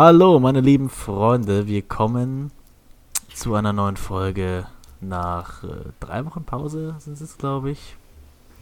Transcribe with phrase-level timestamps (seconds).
[0.00, 2.52] Hallo, meine lieben Freunde, wir kommen
[3.34, 4.64] zu einer neuen Folge
[5.00, 7.96] nach äh, drei Wochen Pause, sind es, glaube ich.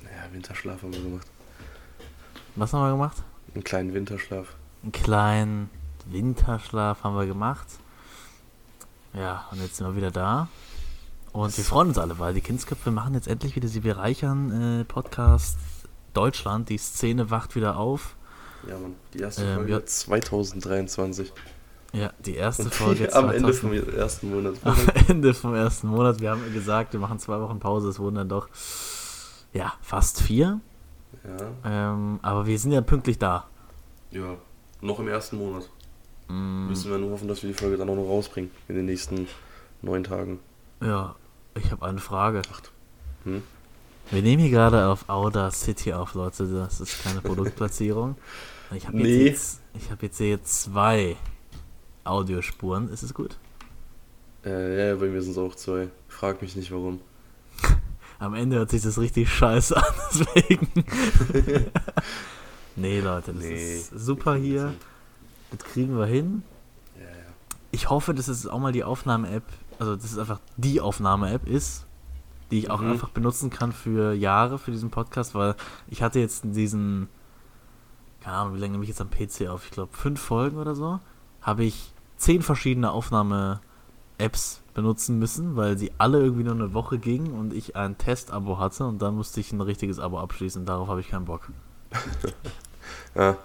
[0.03, 1.27] Naja, Winterschlaf haben wir gemacht.
[2.55, 3.23] Was haben wir gemacht?
[3.55, 4.57] Einen kleinen Winterschlaf.
[4.83, 5.71] Einen kleinen
[6.07, 7.67] Winterschlaf haben wir gemacht.
[9.13, 10.49] Ja, und jetzt sind wir wieder da.
[11.35, 14.85] Und wir freuen uns alle, weil die Kindsköpfe machen jetzt endlich wieder, sie bereichern äh,
[14.85, 15.59] Podcast
[16.15, 16.71] Deutschland.
[16.71, 18.16] Die Szene wacht wieder auf.
[18.69, 18.95] Ja, Mann.
[19.15, 19.85] Die erste Ähm, Folge ja.
[19.85, 21.33] 2023.
[21.93, 24.55] Ja, die erste Und Folge am Ende 2000 vom ersten Monat.
[24.65, 24.77] am
[25.09, 26.21] Ende vom ersten Monat.
[26.21, 27.89] Wir haben gesagt, wir machen zwei Wochen Pause.
[27.89, 28.49] Es wurden dann doch,
[29.53, 30.61] ja, fast vier.
[31.65, 31.91] Ja.
[31.93, 33.47] Ähm, aber wir sind ja pünktlich da.
[34.11, 34.37] ja,
[34.81, 35.69] noch im ersten Monat.
[36.29, 38.51] Mm, Müssen wir nur hoffen, dass wir die Folge dann auch noch rausbringen.
[38.69, 39.27] In den nächsten
[39.83, 40.39] neun Tagen.
[40.83, 41.15] ja,
[41.55, 42.43] ich habe eine Frage.
[42.53, 42.71] Acht.
[43.25, 43.43] Hm?
[44.11, 46.47] Wir nehmen hier gerade auf Auda City auf, Leute.
[46.47, 48.17] Das ist keine Produktplatzierung.
[48.75, 49.27] Ich habe Nee.
[49.27, 51.17] jetzt, ich hab jetzt hier zwei
[52.05, 52.89] Audiospuren.
[52.89, 53.37] Ist es gut?
[54.45, 55.89] Äh, ja, bei mir sind es auch zwei.
[56.09, 57.01] Frag mich nicht warum.
[58.19, 60.69] Am Ende hört sich das richtig scheiße an, deswegen.
[62.77, 63.77] nee, Leute, das Nee.
[63.77, 64.75] ist super hier.
[65.51, 66.43] Das kriegen wir hin.
[66.97, 67.09] Ja, ja.
[67.71, 69.45] Ich hoffe, dass es auch mal die Aufnahme-App,
[69.79, 71.85] also dass es einfach die Aufnahme-App ist,
[72.51, 72.93] die ich auch Mhm.
[72.93, 75.55] einfach benutzen kann für Jahre, für diesen Podcast, weil
[75.89, 77.09] ich hatte jetzt diesen,
[78.27, 79.67] keine Ahnung, wie lange nehme ich jetzt am PC auf?
[79.67, 80.99] Ich glaube, fünf Folgen oder so,
[81.43, 87.39] habe ich zehn verschiedene Aufnahme-Apps benutzen müssen, weil sie alle irgendwie nur eine Woche gingen
[87.39, 90.67] und ich ein Test-Abo hatte und dann musste ich ein richtiges Abo abschließen.
[90.67, 91.49] Darauf habe ich keinen Bock.
[93.15, 93.37] ja.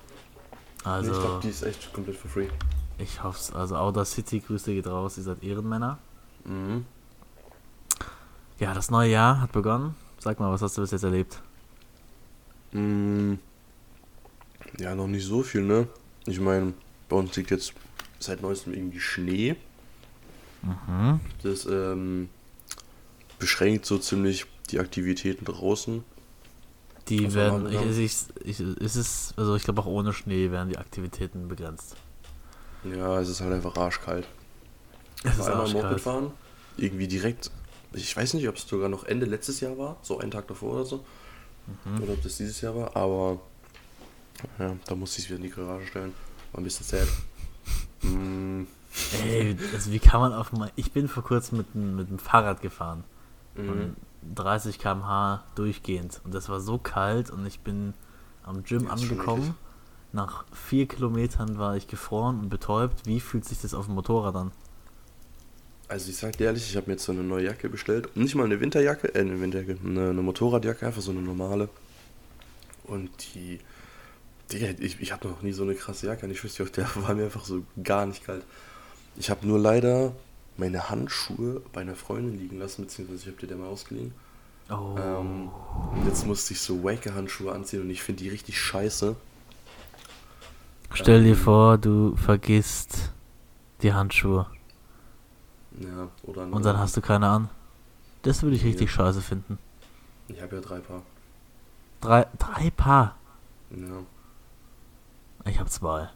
[0.84, 2.48] Also, ich glaube, die ist echt komplett for free.
[2.98, 3.54] ich hoffe es.
[3.54, 6.00] Also, Audacity, Grüße geht raus, ihr seid Ehrenmänner.
[6.44, 6.88] Mhm.
[8.58, 9.94] Ja, das neue Jahr hat begonnen.
[10.18, 11.40] Sag mal, was hast du bis jetzt erlebt?
[12.72, 13.36] Mm,
[14.80, 15.88] Ja, noch nicht so viel, ne?
[16.26, 16.74] Ich meine,
[17.10, 17.74] bei uns liegt jetzt
[18.20, 19.56] seit neuestem irgendwie Schnee.
[20.62, 21.20] Mhm.
[21.44, 22.30] Das ähm,
[23.40, 26.04] beschränkt so ziemlich die Aktivitäten draußen.
[27.10, 30.14] Die Was werden, haben wir ich, ich, ich, ist es, also ich glaube auch ohne
[30.14, 31.96] Schnee werden die Aktivitäten begrenzt.
[32.84, 34.28] Ja, es ist halt einfach arschkalt.
[35.24, 36.32] Es Ich war einmal Moped fahren.
[36.78, 37.52] Irgendwie direkt,
[37.94, 40.74] ich weiß nicht, ob es sogar noch Ende letztes Jahr war, so einen Tag davor
[40.76, 41.06] oder so.
[41.86, 42.04] Mhm.
[42.04, 43.40] Oder ob das dieses Jahr war, aber
[44.60, 46.14] ja, da musste ich es wieder in die Garage stellen.
[46.52, 47.08] War ein bisschen sad.
[48.04, 48.64] Mm,
[49.26, 50.72] Ey, also wie kann man auf mal.
[50.76, 53.04] Ich bin vor kurzem mit, dem- mit dem Fahrrad gefahren.
[53.56, 53.70] mhm.
[53.70, 53.96] Und
[54.36, 56.22] 30 km/h durchgehend.
[56.24, 57.94] Und das war so kalt und ich bin
[58.44, 59.56] am Gym Ja, angekommen.
[60.14, 63.06] Nach vier Kilometern war ich gefroren und betäubt.
[63.08, 64.52] Wie fühlt sich das auf dem Motorrad an?
[65.88, 68.16] Also ich sag dir ehrlich, ich habe mir jetzt so eine neue Jacke bestellt.
[68.16, 71.70] Nicht mal eine Winterjacke, äh, eine Winterjacke, eine, eine Motorradjacke, einfach so eine normale.
[72.84, 73.60] Und die,
[74.52, 76.26] Digga, ich, ich hatte noch nie so eine krasse Jacke.
[76.26, 78.44] Und ich wüsste auch, der war mir einfach so gar nicht kalt.
[79.18, 80.14] Ich habe nur leider
[80.58, 84.14] meine Handschuhe bei einer Freundin liegen lassen, beziehungsweise ich habe dir der mal ausgeliehen.
[84.70, 84.96] Oh.
[84.98, 85.50] Ähm,
[86.06, 89.16] jetzt musste ich so Wake-Handschuhe anziehen und ich finde die richtig scheiße.
[90.94, 93.12] Stell dir ähm, vor, du vergisst
[93.82, 94.46] die Handschuhe.
[95.80, 97.50] Ja, oder Und dann hast du keine an.
[98.24, 98.96] Das würde ich richtig Ja.
[98.96, 99.58] scheiße finden.
[100.28, 101.02] Ich habe ja drei Paar.
[102.02, 103.16] Drei, drei Paar.
[103.72, 104.04] Ja.
[105.46, 106.10] Ich habe zwei.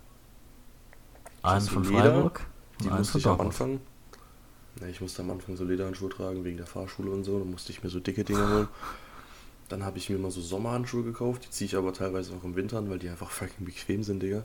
[1.42, 2.02] Einen von Leder?
[2.04, 2.42] Freiburg
[2.82, 3.42] Die einen musste von ich am.
[3.42, 3.80] Anfang.
[4.82, 7.40] Ja, ich musste am Anfang so Lederhandschuhe tragen wegen der Fahrschule und so.
[7.40, 8.68] Dann musste ich mir so dicke Dinger holen.
[9.70, 11.46] Dann habe ich mir mal so Sommerhandschuhe gekauft.
[11.46, 14.22] Die ziehe ich aber teilweise auch im Winter an, weil die einfach fucking bequem sind,
[14.22, 14.44] Digga.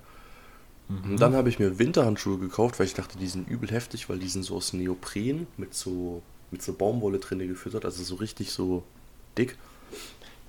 [0.89, 1.13] Mhm.
[1.13, 4.19] Und dann habe ich mir Winterhandschuhe gekauft, weil ich dachte, die sind übel heftig, weil
[4.19, 7.85] die sind so aus Neopren mit so, mit so Baumwolle drinne gefüttert.
[7.85, 8.83] Also so richtig so
[9.37, 9.59] dick.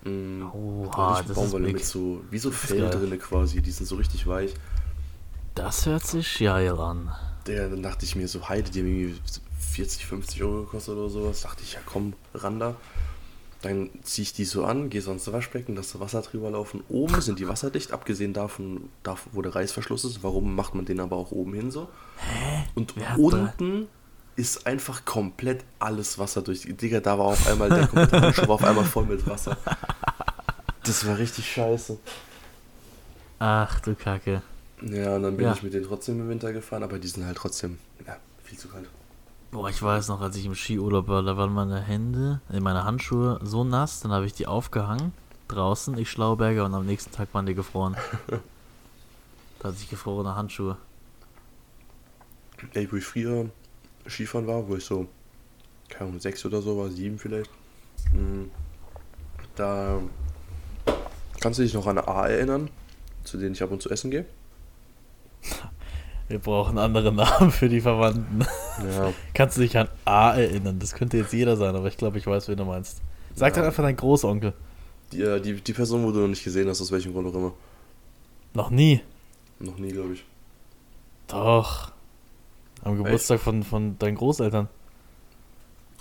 [0.03, 1.75] Mm, Oha, das ist Baumwolle big.
[1.75, 3.62] mit so, wie so Fell drinne quasi.
[3.62, 4.53] Die sind so richtig weich.
[5.56, 7.12] Das hört sich geil an.
[7.47, 9.19] Der, dann dachte ich mir so, Heide, die haben irgendwie
[9.59, 11.41] 40, 50 Euro gekostet oder sowas.
[11.41, 12.75] Dachte ich, ja komm, ran da.
[13.61, 16.84] Dann ziehe ich die so an, gehe so ans Waschbecken, lasse Wasser drüber laufen.
[16.90, 20.23] Oben sind die wasserdicht, abgesehen davon, da, wo der Reißverschluss ist.
[20.23, 21.88] Warum macht man den aber auch oben hin so?
[22.73, 23.87] Und Wer hat unten
[24.35, 26.61] ist einfach komplett alles Wasser durch.
[26.61, 29.57] Digga, da war auf einmal, der Handschuh war auf einmal voll mit Wasser.
[30.83, 31.97] Das war richtig scheiße.
[33.39, 34.41] Ach du Kacke.
[34.81, 35.53] Ja, und dann bin Ja.
[35.53, 38.67] ich mit denen trotzdem im Winter gefahren, aber die sind halt trotzdem, ja, viel zu
[38.67, 38.87] kalt.
[39.51, 42.83] Boah, ich weiß noch, als ich im Skiurlaub war, da waren meine Hände, äh, meine
[42.83, 45.11] Handschuhe so nass, dann habe ich die aufgehangen
[45.49, 47.95] draußen, ich Schlauberger, und am nächsten Tag waren die gefroren.
[49.59, 50.78] da hatte ich gefrorene Handschuhe.
[52.73, 53.49] Ey, wo ich früher
[54.09, 55.08] Skifahren war, wo ich so,
[55.90, 57.50] keine Ahnung, sechs oder so war, sieben vielleicht.
[58.14, 58.44] mm,
[59.56, 60.00] Da
[61.40, 62.70] kannst du dich noch an A erinnern,
[63.24, 64.26] zu denen ich ab und zu essen gehe.
[66.28, 68.46] Wir brauchen andere Namen für die Verwandten.
[68.90, 69.12] Ja.
[69.34, 70.80] Kannst du dich an A erinnern?
[70.80, 73.02] Das könnte jetzt jeder sein, aber ich glaube, ich weiß, wen du meinst.
[73.36, 73.56] Sag Ja.
[73.58, 74.53] dann einfach dein Großonkel.
[75.12, 77.36] Die, äh, die, die Person, wo du noch nicht gesehen hast, aus welchem Grund auch
[77.36, 77.52] immer.
[78.53, 79.02] Noch nie.
[79.59, 80.24] Noch nie, glaube ich.
[81.28, 81.92] Doch.
[82.83, 84.67] Am Geburtstag von, von deinen Großeltern.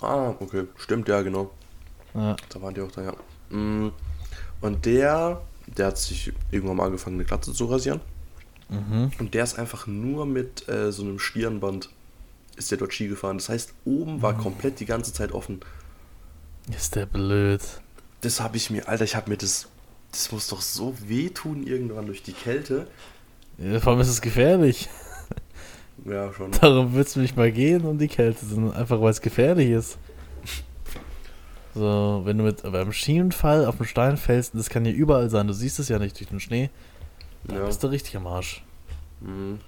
[0.01, 0.65] Ah, okay.
[0.77, 1.51] Stimmt, ja, genau.
[2.13, 2.35] Ja.
[2.49, 3.13] Da waren die auch da, ja.
[3.55, 3.91] Mm,
[4.61, 8.01] Und der, der hat sich irgendwann mal angefangen, eine Glatze zu rasieren.
[8.69, 9.11] Mhm.
[9.19, 11.89] Und der ist einfach nur mit äh, so einem Stirnband
[12.55, 13.37] ist der dort Ski gefahren.
[13.37, 15.61] Das heißt, oben war komplett die ganze Zeit offen.
[16.75, 17.61] Ist der blöd.
[18.21, 19.67] Das habe ich mir, Alter, ich habe mir das,
[20.11, 22.87] das muss doch so wehtun irgendwann durch die Kälte.
[23.57, 24.89] Ja, vor allem ist es gefährlich.
[26.05, 26.51] Ja, schon.
[26.61, 29.97] Darum wird es nicht mal gehen um die Kälte, sondern einfach weil es gefährlich ist.
[31.73, 35.29] So, wenn du mit beim Schienenfall auf den Stein fällst, und das kann ja überall
[35.29, 36.69] sein, du siehst es ja nicht durch den Schnee,
[37.45, 37.65] dann Ja.
[37.65, 38.63] bist du richtig am Arsch.
[39.21, 39.59] Mhm.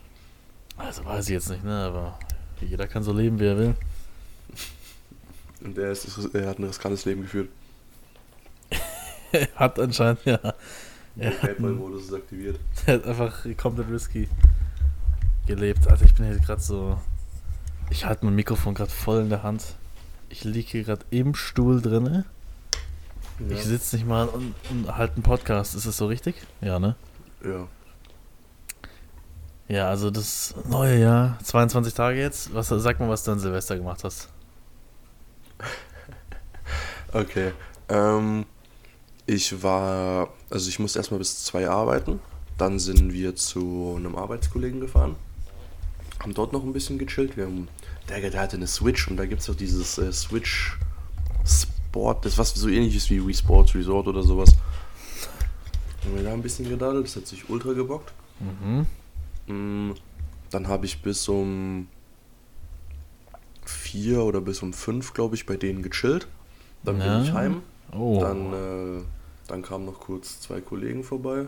[0.78, 2.20] Also weiß ich jetzt nicht, ne, aber
[2.60, 3.76] jeder kann so leben, wie er will.
[5.64, 7.48] Und er, ist, er hat ein riskantes Leben geführt.
[9.56, 10.38] hat anscheinend, ja.
[11.16, 12.60] Der Er Paypal-Modus ist aktiviert.
[12.86, 14.28] er hat einfach komplett risky
[15.45, 15.88] gelebt.
[15.88, 17.00] Also ich bin hier gerade so.
[17.90, 19.75] Ich halte mein Mikrofon gerade voll in der Hand.
[20.30, 22.25] Ich liege hier gerade im Stuhl drinne.
[23.40, 23.56] Ja.
[23.56, 25.75] Ich sitze nicht mal und, und halte einen Podcast.
[25.75, 26.36] Ist das so richtig?
[26.62, 26.95] Ja, ne?
[27.44, 27.68] ja.
[29.69, 32.54] Ja, also das neue Jahr, 22 Tage jetzt.
[32.54, 34.30] Was, sag mal, was du an Silvester gemacht hast.
[37.12, 37.51] Okay.
[37.89, 38.44] Ähm,
[39.28, 42.19] ich war, also ich musste erstmal bis zwei arbeiten.
[42.57, 45.16] Dann sind wir zu einem Arbeitskollegen gefahren.
[46.24, 47.38] Haben dort noch ein bisschen gechillt.
[47.38, 47.68] Wir haben,
[48.10, 50.78] der, der hatte eine Switch und da gibt es auch dieses äh, Switch
[51.46, 54.56] Sport, das was so ähnlich ist wie Wii Sports Resort oder sowas.
[56.04, 58.14] Haben wir da ein bisschen gedaddelt, das hat sich ultra gebockt.
[58.40, 58.86] Mhm.
[59.48, 59.94] Mm,
[60.50, 61.88] Dann habe ich bis um
[63.66, 66.28] vier oder bis um fünf, glaube ich, bei denen gechillt.
[66.84, 67.18] Dann Ja.
[67.18, 67.62] bin ich heim.
[67.92, 68.20] Oh.
[68.22, 69.02] Dann, äh,
[69.48, 71.48] dann kamen noch kurz zwei Kollegen vorbei.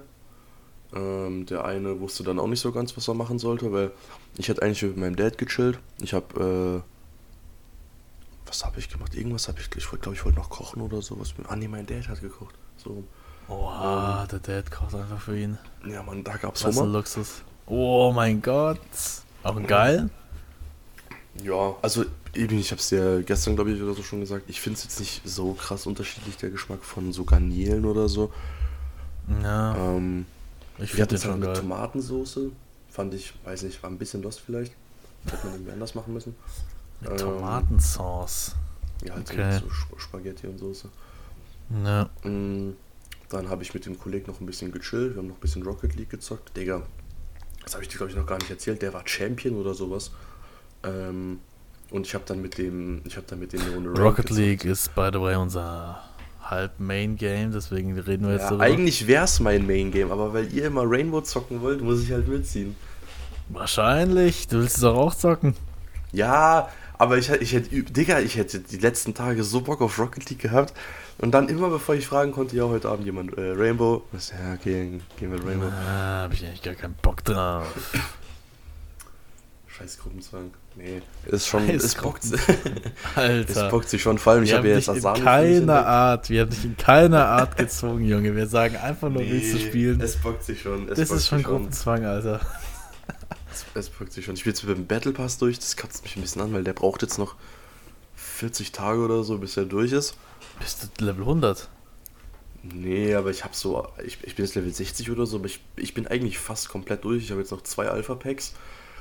[0.95, 3.92] Ähm, der eine wusste dann auch nicht so ganz, was er machen sollte, weil
[4.38, 5.80] ich hätte eigentlich mit meinem Dad gechillt.
[6.01, 9.13] Ich habe, äh, was habe ich gemacht?
[9.13, 11.33] Irgendwas habe ich, ich glaube, ich wollte noch kochen oder sowas.
[11.47, 12.56] Ah, nee, mein Dad hat gekocht.
[12.77, 13.03] So.
[13.47, 15.57] Oha, der Dad kocht einfach für ihn.
[15.88, 16.94] Ja, Mann, da gab's Was ein Hummer.
[16.98, 17.41] Luxus.
[17.68, 18.80] Oh mein Gott.
[19.44, 20.09] Auch geil?
[21.44, 24.45] Ja, also eben, ich habe es dir gestern, glaube ich, oder so schon gesagt.
[24.48, 28.31] Ich finde es jetzt nicht so krass unterschiedlich, der Geschmack von so Garnelen oder so.
[29.44, 30.25] Ja, Ähm,
[30.80, 31.56] ich finde den schon geil.
[31.56, 32.51] Tomatensoße.
[32.89, 34.74] Fand ich, weiß nicht, war ein bisschen lost vielleicht.
[35.25, 36.36] Hätte man irgendwie anders machen müssen.
[37.01, 38.56] Mit ähm, Tomatensauce.
[39.04, 39.54] Ja, halt Okay.
[39.60, 40.89] so, so Sp- Spaghetti und Soße.
[41.83, 42.10] Ja.
[42.24, 42.74] Mm,
[43.30, 45.16] Dann habe ich mit dem Kollegen noch ein bisschen gechillt.
[45.16, 46.56] Wir haben noch ein bisschen Rocket League gezockt.
[46.56, 46.83] Digga,
[47.63, 48.81] das habe ich dir, glaube ich, noch gar nicht erzählt.
[48.81, 50.12] Der war Champion oder sowas.
[50.83, 51.39] Ähm,
[51.92, 53.62] und ich habe dann mit dem, ich habe dann mit dem
[53.98, 54.30] Rocket gezockt.
[54.39, 56.01] League ist, by the way, unser
[56.50, 58.63] halb Main Game, deswegen reden wir jetzt Ja, darüber.
[58.65, 62.27] eigentlich wär's mein Main Game, aber weil ihr immer Rainbow zocken wollt, muss ich halt
[62.27, 62.75] mitziehen.
[63.50, 64.47] Wahrscheinlich.
[64.47, 65.56] Du willst es doch auch zocken.
[66.12, 70.30] Ja, aber ich, ich hätte, Digga, ich hätte die letzten Tage so Bock auf Rocket
[70.30, 70.74] League gehabt.
[71.18, 74.03] Und dann immer, bevor ich fragen konnte, ja, heute Abend jemand, äh, Rainbow.
[74.12, 75.68] Was, ja, okay, gehen wir Rainbow.
[75.68, 77.65] Ah, hab ich eigentlich gar keinen Bock drauf.
[79.68, 80.51] Scheiß Gruppenzwang.
[80.77, 82.34] Nee, ist schon, es bockt, es
[83.15, 83.70] Alter.
[83.70, 84.17] bockt sich schon.
[84.17, 85.70] Vor allem, ich habe ja jetzt in keiner entdeckt.
[85.88, 88.36] Art, wir haben dich in keiner Art gezwungen, Junge.
[88.36, 90.01] Wir sagen einfach nur, willst du Nee, spielen.
[90.01, 90.89] Es bockt sich schon.
[90.89, 92.41] Es das ist schon Gruppenzwang, Alter.
[93.51, 94.34] Es, es bockt sich schon.
[94.34, 95.58] Ich spiele jetzt mit dem Battle Pass durch.
[95.60, 97.36] Das kotzt mich ein bisschen an, weil der braucht jetzt noch
[98.15, 100.15] 40 Tage oder so, bis er durch ist.
[100.60, 101.70] Bist du Level 100?
[102.63, 105.60] Nee, aber ich habe so, ich, ich bin jetzt Level 60 oder so, aber ich,
[105.75, 107.24] ich bin eigentlich fast komplett durch.
[107.24, 108.53] Ich habe jetzt noch zwei Alpha-Packs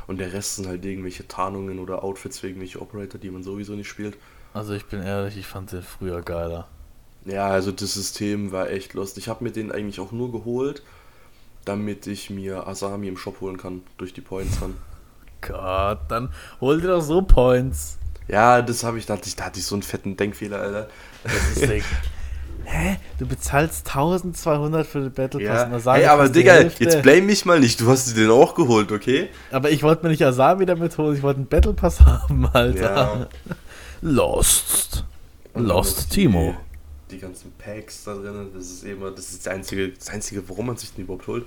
[0.07, 3.75] und der Rest sind halt irgendwelche Tarnungen oder Outfits für irgendwelche Operator, die man sowieso
[3.75, 4.17] nicht spielt.
[4.53, 6.69] Also ich bin ehrlich, ich fand den früher geiler.
[7.25, 9.19] Ja, also das System war echt lost.
[9.19, 10.83] Ich habe mir den eigentlich auch nur geholt,
[11.65, 14.75] damit ich mir Asami im Shop holen kann, durch die Points dann.
[15.41, 16.31] Gott, dann
[16.61, 17.99] hol dir doch so Points.
[18.29, 20.89] Ja, das habe ich, da hatte ich, da hatte ich so einen fetten Denkfehler, Alter.
[21.23, 21.83] Das ist Ding.
[22.65, 22.97] Hä?
[23.19, 25.67] Du bezahlst 1200 für den Battle Pass Ja.
[25.67, 27.81] und Asami Hey, aber Digga, jetzt blame mich mal nicht.
[27.81, 29.29] Du hast den auch geholt, okay?
[29.51, 32.83] Aber ich wollte mir nicht Asami damit holen, ich wollte einen Battle Pass haben, Alter.
[33.21, 33.29] Ja.
[34.03, 35.05] Lost.
[35.53, 36.57] Und Lost Timo.
[37.11, 40.49] Die, die ganzen Packs da drin, das ist immer, das ist das einzige, das einzige,
[40.49, 41.45] warum man sich den überhaupt holt.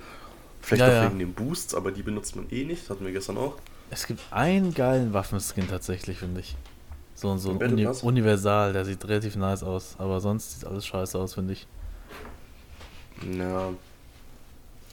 [0.62, 1.06] Vielleicht Ja, auch ja.
[1.10, 3.56] wegen den Boosts, aber die benutzt man eh nicht, hatten wir gestern auch.
[3.90, 6.56] Es gibt einen geilen Waffenskin tatsächlich, finde ich.
[7.18, 8.04] So, so ein Uni Pass?
[8.04, 9.96] Universal, der sieht relativ nice aus.
[9.98, 11.66] Aber sonst sieht alles scheiße aus, finde ich.
[13.36, 13.70] Ja,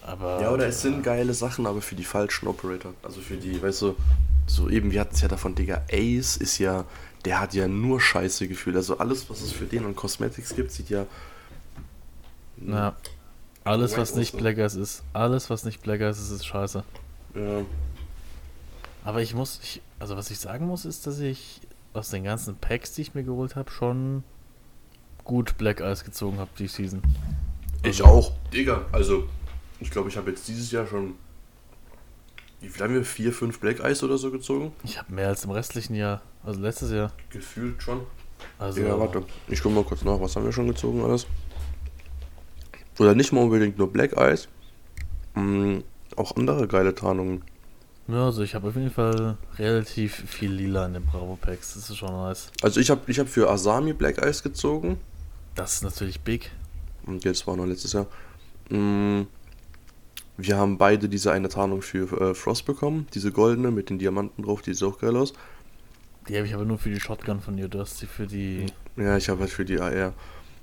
[0.02, 2.94] Aber Ja, oder es sind geile Sachen, aber für die falschen Operator.
[3.02, 3.96] Also für die, weißt du,
[4.46, 6.86] so eben, wir hatten es ja davon, Digga, Ace ist ja,
[7.26, 8.74] der hat ja nur scheiße Gefühl.
[8.76, 11.04] Also alles, was es für den an Cosmetics gibt, sieht ja.
[12.56, 12.96] Ja.
[13.64, 14.42] Alles, was nicht Awesome.
[14.42, 16.84] Black Eyes ist, alles, was nicht Black Eyes ist, ist scheiße.
[17.34, 17.62] Ja,
[19.04, 21.60] Aber ich muss, ich, also was ich sagen muss, ist, dass ich
[21.94, 24.22] aus den ganzen Packs, die ich mir geholt habe, schon
[25.24, 27.00] gut Black Eyes gezogen habe die Season.
[27.82, 28.32] ich Also- auch.
[28.52, 29.24] Digga, also,
[29.80, 31.14] ich glaube, ich habe jetzt dieses Jahr schon.
[32.60, 33.04] Wie viel haben wir?
[33.04, 34.72] Vier, fünf Black Eyes oder so gezogen?
[34.84, 37.12] Ich habe mehr als im restlichen Jahr, also letztes Jahr.
[37.30, 38.00] Gefühlt schon.
[38.58, 39.22] Also Ja, warte.
[39.48, 41.26] Ich guck mal kurz nach, was haben wir schon gezogen alles?
[42.98, 44.48] Oder nicht mal unbedingt nur Black Eyes.
[45.34, 45.78] Mm,
[46.16, 47.42] auch andere geile Tarnungen.
[48.06, 51.74] Ja, also ich habe auf jeden Fall relativ viel Lila in den Bravo Packs.
[51.74, 52.50] Das ist schon nice.
[52.62, 54.98] Also ich habe ich hab für Asami Black Eyes gezogen.
[55.54, 56.50] Das ist natürlich big.
[57.06, 58.06] Und jetzt war noch letztes Jahr.
[58.68, 59.22] Mm,
[60.36, 63.06] Wir haben beide diese eine Tarnung für äh, Frost bekommen.
[63.14, 65.32] Diese goldene mit den Diamanten drauf, die sieht auch geil aus.
[66.28, 67.68] Die habe ich aber nur für die Shotgun von dir.
[67.68, 68.66] Du hast die für die.
[68.96, 70.12] Ja, ich habe halt für die AR.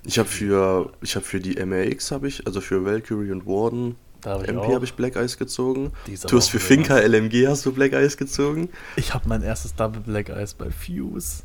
[0.04, 3.96] Ich habe für ich habe für die MRX habe ich, also für Valkyrie und Warden,
[4.22, 5.92] Da ich MP habe ich Black Eyes gezogen.
[6.28, 6.98] Du hast für Finca.
[7.00, 8.70] LMG hast du Black Eyes gezogen.
[8.96, 11.44] Ich habe mein erstes Double Black Eyes bei Fuse.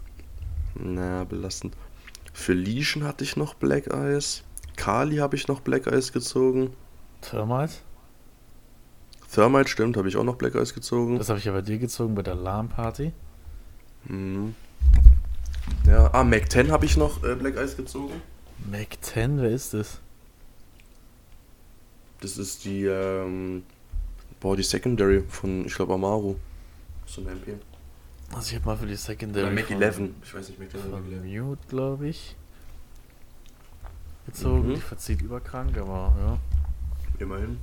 [0.75, 1.75] Na, belastend.
[2.33, 4.42] Für Legion hatte ich noch Black Eyes.
[4.76, 6.71] Kali habe ich noch Black Eyes gezogen.
[7.23, 7.75] Thermite.
[9.33, 11.18] Thermite stimmt, habe ich auch noch Black Eyes gezogen.
[11.18, 13.12] Das habe ich ja bei dir gezogen bei der Alarm Party.
[14.04, 14.54] Mhm.
[15.87, 18.21] Ja, ah, Mac 10 habe ich noch äh, Black Eyes gezogen.
[18.71, 20.00] Mac 10, wer ist das?
[22.20, 23.62] Das ist die, ähm,
[24.40, 26.37] boah, die Secondary von, ich glaube, Amaru.
[27.06, 27.54] So eine MP.
[28.35, 30.00] Also ich habe mal für die Secondary Oder Mac von, 11.
[30.23, 31.42] Ich weiß nicht, Mac 10 oder von Mac 11.
[31.42, 32.37] Mute, glaube ich.
[34.26, 34.68] Gezogen.
[34.68, 34.75] Mhm.
[34.75, 36.38] Die verzieht überkrank, aber ja.
[37.18, 37.58] Immerhin.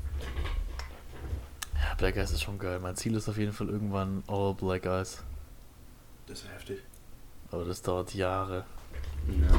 [1.76, 2.80] Ja, Black Eyes ist schon geil.
[2.80, 5.24] Mein Ziel ist auf jeden Fall irgendwann All Black Eyes.
[6.28, 6.80] Das ist heftig.
[7.52, 8.66] Aber das dauert Jahre.
[9.28, 9.56] Ja.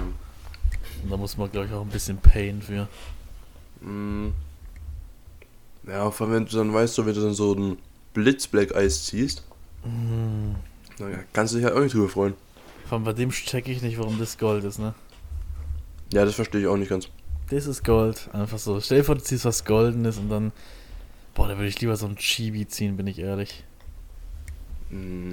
[1.03, 2.89] Und da muss man, glaube ich, auch ein bisschen Pain für.
[3.81, 4.31] Mm.
[5.87, 7.79] Ja, vor allem, wenn du dann weißt, so, wenn du dann so ein
[8.15, 9.45] Blitz Black Eyes ziehst,
[9.85, 10.55] Mm.
[10.99, 12.33] naja, kannst du dich halt auch nicht drüber freuen.
[12.87, 14.95] Vor allem bei dem check ich nicht, warum das Gold ist, ne?
[16.13, 17.09] Ja, das verstehe ich auch nicht ganz.
[17.51, 18.31] Das ist Gold.
[18.33, 18.81] Einfach so.
[18.81, 20.53] Stell dir vor, du ziehst was Goldenes und dann.
[21.35, 23.65] Boah, da würde ich lieber so ein Chibi ziehen, bin ich ehrlich.
[24.91, 25.33] Mm.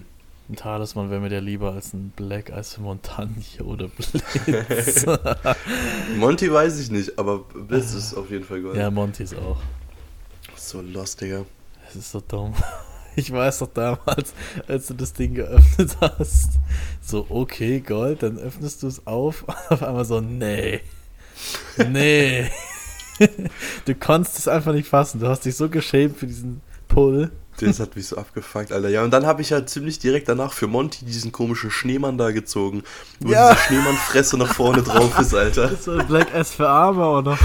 [0.49, 5.05] Ein Talisman wäre mir der lieber als ein Black Eyes für Montagne oder Blitz.
[6.17, 8.75] Monty weiß ich nicht, aber Blitz ist auf jeden Fall Gold.
[8.75, 9.61] ja, Montys auch.
[10.71, 11.45] So lost, Digga.
[11.85, 12.53] Das ist so dumm.
[13.17, 14.33] Ich weiß doch damals,
[14.69, 16.51] als du das Ding geöffnet hast,
[17.01, 20.79] so, okay, Gold, dann öffnest du es auf und auf einmal so, nee.
[21.89, 22.49] Nee.
[23.85, 25.19] Du konntest es einfach nicht fassen.
[25.19, 27.31] Du hast dich so geschämt für diesen Pull.
[27.59, 28.87] Das hat mich so abgefuckt, Alter.
[28.87, 32.31] Ja, und dann habe ich ja ziemlich direkt danach für Monty diesen komischen Schneemann da
[32.31, 32.81] gezogen.
[33.19, 33.51] Wo Ja.
[33.51, 35.67] diese Schneemannfresse nach vorne drauf ist, Alter.
[35.67, 37.39] Das war Black Eyes für Arme auch noch.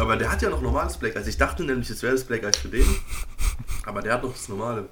[0.00, 1.26] Aber der hat ja noch normales Black Eyes.
[1.26, 2.86] Ich dachte nämlich, es wäre das Black Eyes für den.
[3.84, 4.88] Aber der hat noch das normale.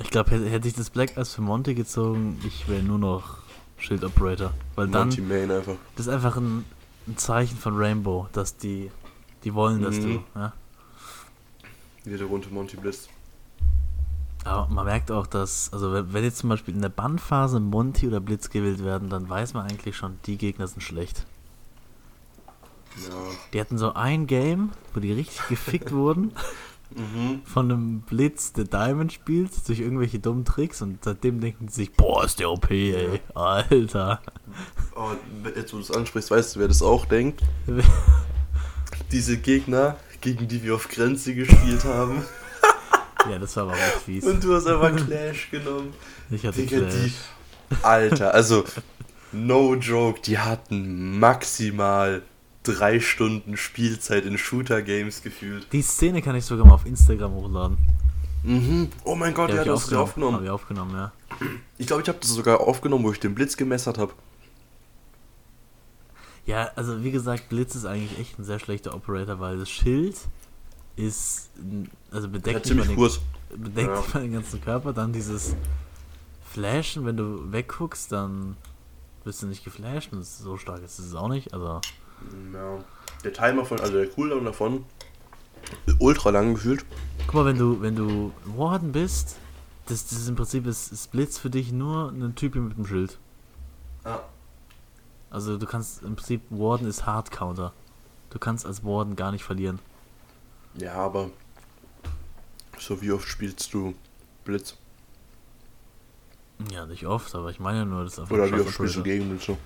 [0.00, 3.38] Ich glaube, hätte, ich das Black Eyes für Monty gezogen, ich wäre nur noch
[3.78, 4.52] Shield Operator.
[4.74, 5.76] Weil dann, Monty Main einfach.
[5.94, 6.64] das ist einfach ein,
[7.06, 8.90] ein Zeichen von Rainbow, dass die,
[9.44, 10.02] die wollen, dass Mhm.
[10.34, 10.52] du, ja.
[12.04, 13.08] Jede Runde Monty Blitz.
[14.44, 18.08] Aber man merkt auch, dass, also wenn, wenn jetzt zum Beispiel in der Bannphase Monty
[18.08, 21.24] oder Blitz gewählt werden, dann weiß man eigentlich schon, die Gegner sind schlecht.
[22.96, 23.14] Ja.
[23.52, 26.32] Die hatten so ein Game, wo die richtig gefickt wurden
[26.94, 27.40] Mhm.
[27.46, 31.92] von einem Blitz, der Diamond spielt, durch irgendwelche dummen Tricks und seitdem denken sie sich,
[31.94, 34.20] boah, ist der OP, ey, Alter.
[34.94, 35.12] Oh,
[35.56, 37.40] jetzt wo du es ansprichst, weißt du, wer das auch denkt?
[39.10, 42.22] Diese Gegner, gegen die wir auf Grenze gespielt haben.
[43.30, 44.24] Ja, das war aber auch fies.
[44.24, 45.94] Und du hast einfach Clash genommen.
[46.28, 46.94] Ich hatte Digga, Clash.
[47.70, 47.76] die.
[47.84, 48.64] Alter, also,
[49.30, 52.22] no joke, die hatten maximal
[52.62, 55.66] drei Stunden Spielzeit in Shooter-Games gefühlt.
[55.72, 57.78] Die Szene kann ich sogar mal auf Instagram hochladen.
[58.44, 58.88] Mhm.
[59.04, 60.36] Oh mein Gott, ja, hab du hast sie aufgenommen.
[60.36, 61.12] Hab ich aufgenommen, ja.
[61.78, 64.12] Ich glaube, ich habe das sogar aufgenommen, wo ich den Blitz gemessert habe.
[66.44, 70.16] Ja, also wie gesagt, Blitz ist eigentlich echt ein sehr schlechter Operator, weil das Schild
[70.96, 71.50] ist,
[72.10, 73.20] also Ja, bedeckt, ziemlich mal den, kurz.
[73.56, 74.04] bedeckt Ja.
[74.12, 75.54] mal den ganzen Körper, dann dieses
[76.50, 78.56] Flashen, wenn du wegguckst, dann
[79.24, 81.80] wirst du nicht geflasht und so stark ist es auch nicht, also
[82.52, 82.78] Ja.
[83.24, 84.84] Der Timer von, also der Cooldown davon,
[85.98, 86.84] ultra lang gefühlt.
[87.26, 89.36] guck mal, wenn du, wenn du Warden bist,
[89.86, 93.18] das, das ist im Prinzip ist, Blitz für dich nur ein Typ mit dem Schild.
[94.04, 94.22] Ja.
[95.30, 97.72] Also du kannst im Prinzip Warden ist Hard Counter.
[98.30, 99.78] Du kannst als Warden gar nicht verlieren.
[100.74, 101.30] Ja, aber
[102.78, 103.94] so wie oft spielst du
[104.44, 104.76] Blitz?
[106.70, 109.02] Ja, nicht oft, aber ich meine nur, das ist einfach Oder wie oft spielst du
[109.02, 109.46] gegen Blitz?
[109.46, 109.58] so?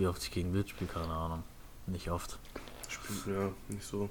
[0.00, 1.42] Wie oft ich gegen Blitz spiele, keine Ahnung.
[1.86, 2.38] Nicht oft.
[2.88, 4.08] Spiel- Ja, nicht so.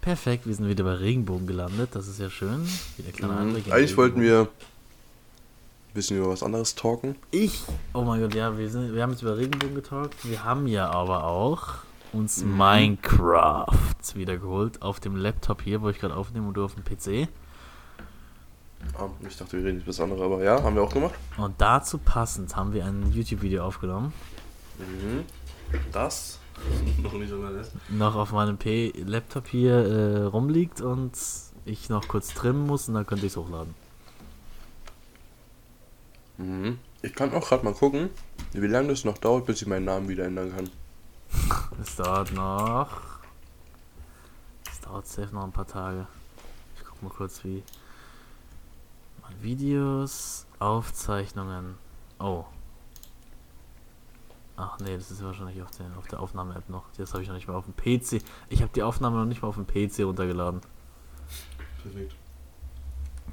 [0.00, 1.90] Perfekt, wir sind wieder bei Regenbogen gelandet.
[1.94, 2.64] Das ist ja schön.
[2.96, 3.56] Wieder kleiner Mhm.
[3.72, 4.22] Eigentlich wollten Regenbogen.
[4.22, 7.16] wir ein bisschen über was anderes talken.
[7.32, 7.60] Ich,
[7.92, 10.14] oh mein Gott, ja, wir, sind, wir haben jetzt über Regenbogen getalkt.
[10.24, 11.74] Wir haben ja aber auch
[12.12, 12.56] uns Mhm.
[12.56, 13.66] Minecraft
[14.14, 17.28] wieder geholt auf dem Laptop hier, wo ich gerade aufnehme und du auf dem PC.
[18.98, 21.14] Ah, ich dachte, wir reden nicht über das andere, aber ja, haben wir auch gemacht.
[21.36, 24.12] Und dazu passend haben wir ein YouTube-Video aufgenommen.
[24.78, 25.24] Mhm.
[25.92, 26.38] Das
[27.02, 27.72] noch nicht unterlässt.
[27.90, 31.12] Noch auf meinem P Laptop hier äh, rumliegt und
[31.64, 33.74] ich noch kurz trimmen muss und dann könnte ich es hochladen.
[36.38, 36.78] Mhm.
[37.02, 38.10] Ich kann auch gerade mal gucken,
[38.52, 40.70] wie lange das noch dauert, bis ich meinen Namen wieder ändern kann.
[41.80, 42.88] Es dauert noch.
[44.70, 46.06] Es dauert safe noch ein paar Tage.
[46.76, 47.62] Ich guck mal kurz wie.
[49.42, 51.74] Videos, Aufzeichnungen.
[52.18, 52.44] Oh.
[54.56, 56.84] Ach nee, das ist wahrscheinlich auf, den, auf der Aufnahme-App noch.
[56.96, 58.22] Das habe ich noch nicht mal auf dem PC.
[58.48, 60.60] Ich habe die Aufnahme noch nicht mal auf dem PC runtergeladen.
[61.82, 62.14] Perfekt.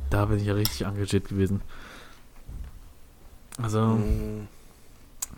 [0.10, 1.62] Da bin ich ja richtig engagiert gewesen.
[3.62, 4.48] Also, Mhm.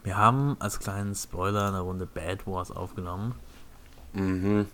[0.04, 3.36] wir haben als kleinen Spoiler eine Runde Bad Wars aufgenommen.
[4.14, 4.66] Mhm.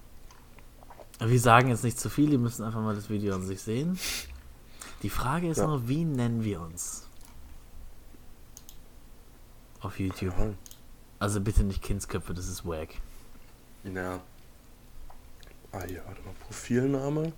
[1.19, 4.00] Wir sagen jetzt nicht zu viel, ihr müsst einfach mal das Video an sich sehen.
[5.01, 5.67] Die Frage ist Ja.
[5.67, 7.08] nur, wie nennen wir uns?
[9.81, 10.38] Auf YouTube.
[10.38, 10.53] Ja.
[11.20, 12.89] Also bitte nicht Kindsköpfe, das ist wack.
[13.84, 14.20] ja.
[15.74, 16.34] Ah, hier, warte mal.
[16.46, 17.31] Profilname.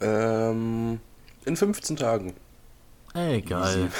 [0.00, 1.00] Ähm,
[1.46, 2.34] in 15 Tagen.
[3.14, 3.90] Ey, geil.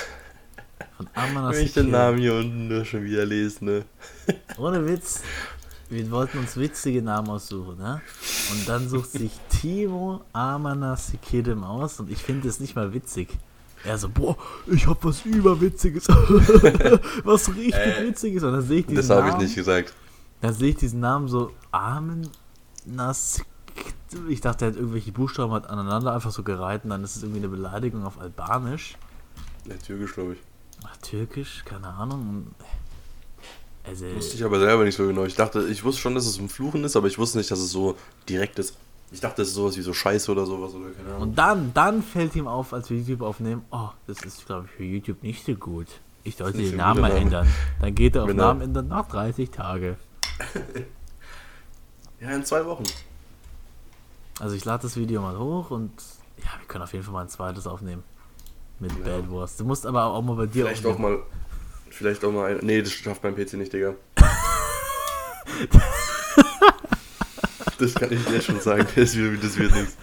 [0.97, 3.85] Von Wenn ich den Namen hier unten nur schon wieder lese, ne?
[4.59, 5.23] Ohne Witz.
[5.89, 8.03] Wir wollten uns witzige Namen aussuchen, ne?
[8.53, 9.33] Und dann sucht sich
[9.65, 13.31] Timo Amanasikidim aus und ich finde es nicht mal witzig.
[13.83, 14.37] Er so, boah,
[14.67, 16.07] ich hab was überwitziges.
[17.25, 18.43] was richtig Äh, witziges.
[18.43, 19.95] Und dann sehe ich diesen Das habe ich nicht gesagt.
[20.43, 23.41] Dann sehe ich diesen Namen so Amenas.
[24.29, 27.23] Ich dachte, er hat irgendwelche Buchstaben halt aneinander einfach so gereiht und dann ist es
[27.23, 28.99] irgendwie eine Beleidigung auf Albanisch.
[29.67, 30.39] Ja, türkisch, glaube ich.
[30.85, 32.49] Ach, Türkisch, keine Ahnung.
[33.83, 35.25] Also, Wusste ich aber selber nicht so genau.
[35.25, 37.61] Ich dachte, ich wusste schon, dass es ein Fluchen ist, aber ich wusste nicht, dass
[37.61, 37.97] es so
[38.29, 38.77] direkt ist.
[39.11, 41.23] Ich dachte, es ist sowas wie so Scheiße oder sowas oder keine Ahnung.
[41.23, 44.77] und dann, dann fällt ihm auf, als wir YouTube aufnehmen, oh, das ist, glaube ich,
[44.77, 45.87] für YouTube nicht so gut.
[46.25, 47.47] Ich sollte den Namen mal ändern.
[47.81, 48.45] Dann geht er auf Genau.
[48.49, 49.97] Namen ändern nach 30 Tage.
[52.21, 52.85] Ja, in zwei Wochen.
[54.41, 55.93] Also ich lade das Video mal hoch und
[56.39, 58.03] ja, wir können auf jeden Fall mal ein zweites aufnehmen.
[58.81, 59.05] Mit Ja.
[59.21, 59.57] Bad Wars.
[59.57, 61.17] Du musst aber auch mal bei dir Vielleicht auch aufnehmen.
[61.19, 61.23] mal.
[61.91, 62.65] Vielleicht auch mal ein.
[62.65, 63.95] Nee, das schafft mein PC nicht, Digga.
[67.79, 68.87] das kann ich dir schon sagen.
[68.97, 69.97] Das wird, das wird nichts.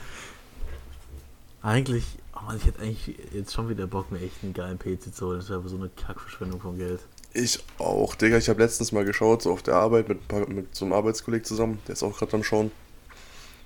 [1.61, 2.05] Eigentlich,
[2.35, 5.27] oh Mann, ich hätte eigentlich jetzt schon wieder Bock, mir echt einen geilen PC zu
[5.27, 5.39] holen.
[5.39, 7.01] Das wäre aber so eine Kackverschwendung von Geld.
[7.33, 8.37] Ich auch, Digga.
[8.37, 11.45] Ich habe letztens mal geschaut, so auf der Arbeit mit, paar- mit so einem Arbeitskollegen
[11.45, 11.79] zusammen.
[11.87, 12.71] Der ist auch gerade am Schauen.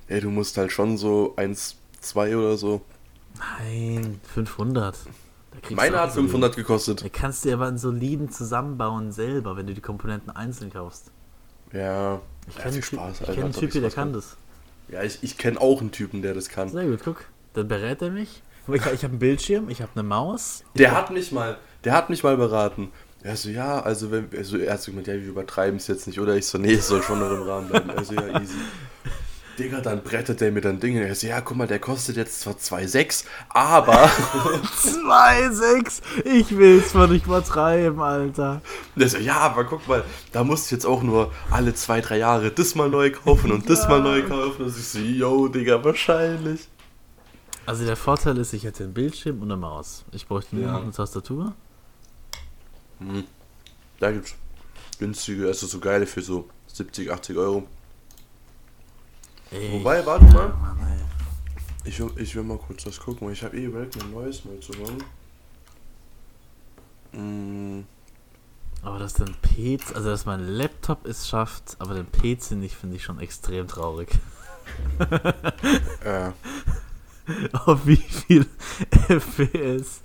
[0.07, 2.81] Ey, du musst halt schon so 1, 2 oder so.
[3.59, 4.95] Nein, 500.
[5.51, 7.03] Da kriegst Meine hat auch so- 500 gekostet.
[7.03, 11.11] Da kannst du aber einen soliden zusammenbauen selber, wenn du die Komponenten einzeln kaufst.
[11.75, 12.21] Ja.
[12.47, 14.37] Ich kenne einen, Spaß, ich Alter, kenn einen hat doch Typ, der kann das.
[14.87, 16.69] Ja, ich, ich kenne auch einen Typen, der das kann.
[16.69, 17.25] Sehr gut, guck.
[17.53, 18.43] Dann berät er mich.
[18.67, 20.63] Ich, ich habe einen Bildschirm, ich habe eine Maus.
[20.75, 22.91] Der hat mich mal, der hat mich mal beraten.
[23.21, 26.05] Er so, ja, also wenn, also er hat so gemeint, ja, wir übertreiben es jetzt
[26.05, 26.35] nicht, oder?
[26.35, 27.89] Ich so, nee, es soll schon noch im Rahmen bleiben.
[27.89, 28.53] Also ja, easy.
[29.57, 31.07] Digga, dann brettet der mir dann Dinge.
[31.07, 33.93] Er so, ja, guck mal, der kostet jetzt zwar 2,6, aber
[34.83, 36.01] 2,6.
[36.25, 38.61] Ich will's mal nicht übertreiben, Alter.
[38.95, 42.17] der so, ja, aber guck mal, da musst du jetzt auch nur alle zwei, drei
[42.17, 44.63] Jahre das mal neu kaufen und das mal neu kaufen.
[44.65, 46.67] Und ich so, yo, Digga, wahrscheinlich.
[47.65, 50.05] Also der Vorteil ist, ich hätte einen Bildschirm und eine Maus.
[50.11, 50.73] Ich bräuchte nur Ja.
[50.73, 51.53] noch eine Tastatur.
[52.99, 53.23] Hm.
[53.99, 54.35] Da gibt's
[54.99, 57.63] günstige, also so geile für so 70, 80 Euro.
[59.51, 60.53] Ey, Wobei, warte mal.
[61.83, 64.59] Ich will, ich will mal kurz was gucken, ich habe eh überlegt, ein neues mal
[64.59, 65.03] zu holen.
[67.13, 67.83] Mm,
[68.81, 72.95] Aber dass dein PC, also dass mein Laptop es schafft, aber den PC nicht, finde
[72.97, 74.09] ich schon extrem traurig.
[76.03, 76.31] äh,
[77.53, 78.45] Auf wie viel
[79.07, 80.01] FPS,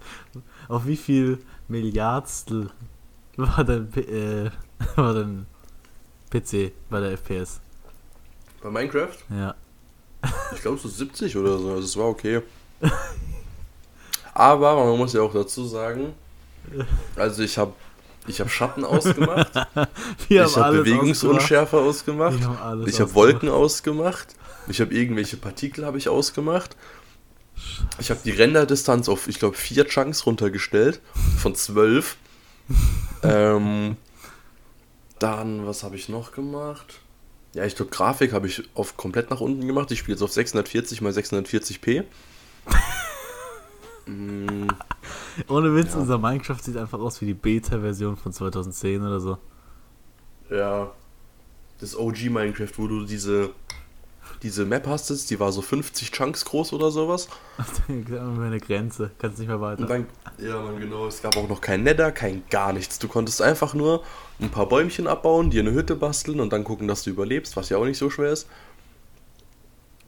[0.69, 2.71] auf wie viel Milliardstel
[3.37, 4.51] war dein, äh,
[4.97, 5.47] war dein
[6.31, 7.61] PC bei der FPS?
[8.63, 9.17] Bei Minecraft?
[9.31, 9.55] Ja.
[10.55, 12.43] Ich glaube so 70 oder so, also es war okay.
[14.35, 16.15] Aber man muss ja auch dazu sagen,
[17.17, 17.73] also ich habe
[18.27, 19.51] Ich habe Schatten ausgemacht.
[20.29, 22.39] Ich habe Bewegungsunschärfe ausgemacht.
[22.63, 24.37] Alles ich habe Wolken ausgemacht.
[24.69, 26.77] Ich habe irgendwelche Partikel habe ich ausgemacht.
[27.99, 31.01] Ich habe die Renderdistanz auf, ich glaube, vier Chunks runtergestellt.
[31.39, 32.17] Von zwölf.
[33.23, 33.97] ähm,
[35.19, 37.01] dann, was habe ich noch gemacht?
[37.55, 39.91] Ja, ich glaube, Grafik habe ich auf komplett nach unten gemacht.
[39.91, 42.05] Ich spiele jetzt auf 640 x 640p.
[44.07, 44.69] mm,
[45.49, 46.01] Ohne Witz, ja.
[46.01, 49.39] unser Minecraft sieht einfach aus wie die Beta-Version von 2010 oder so.
[50.49, 50.93] Ja.
[51.81, 53.51] Das OG Minecraft, wo du diese
[54.43, 57.29] diese Map hast jetzt, die war so 50 Chunks groß oder sowas.
[57.89, 59.87] eine Grenze, kannst nicht mehr weiter.
[59.87, 60.07] Dann,
[60.39, 61.07] ja, man, genau.
[61.07, 62.99] Es gab auch noch kein Nether, kein gar nichts.
[62.99, 64.03] Du konntest einfach nur
[64.41, 67.69] ein paar Bäumchen abbauen, dir eine Hütte basteln und dann gucken, dass du überlebst, was
[67.69, 68.49] ja auch nicht so schwer ist.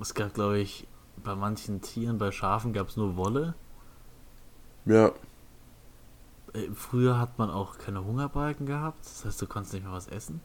[0.01, 0.87] Es gab, glaube ich,
[1.23, 3.55] bei manchen Tieren, bei Schafen gab es nur Wolle.
[4.85, 5.13] Ja.
[6.53, 10.09] Äh, früher hat man auch keine Hungerbalken gehabt, das heißt, du konntest nicht mehr was
[10.09, 10.41] essen.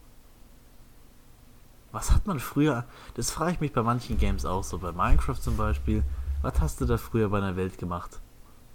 [1.98, 2.84] Was hat man früher?
[3.14, 4.78] Das frage ich mich bei manchen Games auch so.
[4.78, 6.04] Bei Minecraft zum Beispiel.
[6.42, 8.20] Was hast du da früher bei einer Welt gemacht?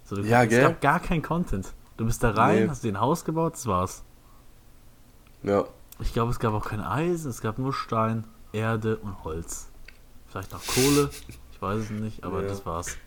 [0.04, 0.60] So, ja, es gell?
[0.60, 1.72] gab gar kein Content.
[1.96, 2.68] Du bist da rein, nee.
[2.68, 4.04] hast dir ein Haus gebaut, das war's.
[5.42, 5.64] Ja.
[6.00, 9.68] Ich glaube, es gab auch kein Eisen, es gab nur Stein, Erde und Holz.
[10.26, 12.48] Vielleicht noch Kohle, ich weiß es nicht, aber ja.
[12.48, 12.98] das war's.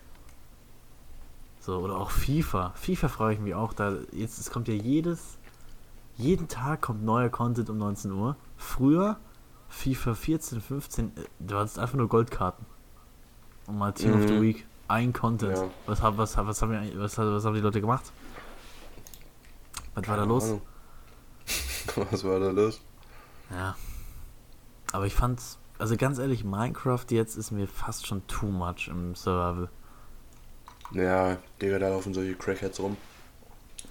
[1.60, 2.72] So, oder auch FIFA.
[2.74, 5.38] FIFA frage ich mich auch, da jetzt es kommt ja jedes,
[6.16, 8.36] jeden Tag kommt neuer Content um 19 Uhr.
[8.58, 9.18] Früher
[9.70, 12.66] FIFA 14, 15, äh, du hattest einfach nur Goldkarten.
[13.68, 14.22] Und mal Team mhm.
[14.22, 14.42] of the mhm.
[14.42, 15.58] Week, ein Content.
[15.58, 15.70] Ja.
[15.86, 18.12] Was, was, was, haben wir, was, was haben die Leute gemacht?
[19.94, 20.44] Was Keine war da los?
[20.44, 20.62] Ahnung.
[22.12, 22.82] was war da los?
[23.52, 23.76] Ja.
[24.92, 25.42] Aber ich fand,
[25.80, 29.70] also ganz ehrlich, Minecraft jetzt ist mir fast schon too much im Survival.
[30.92, 32.96] Ja, Digga, da laufen solche Crackheads rum.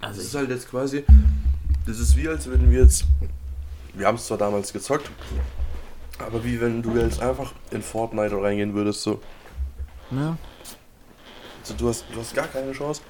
[0.01, 1.05] Also das ist halt jetzt quasi,
[1.85, 3.05] das ist wie als würden wir jetzt,
[3.93, 5.09] wir haben es zwar damals gezockt,
[6.19, 9.21] aber wie wenn du jetzt einfach in Fortnite reingehen würdest, so.
[10.11, 10.37] Ja.
[11.61, 13.01] Also du hast, du hast gar keine Chance.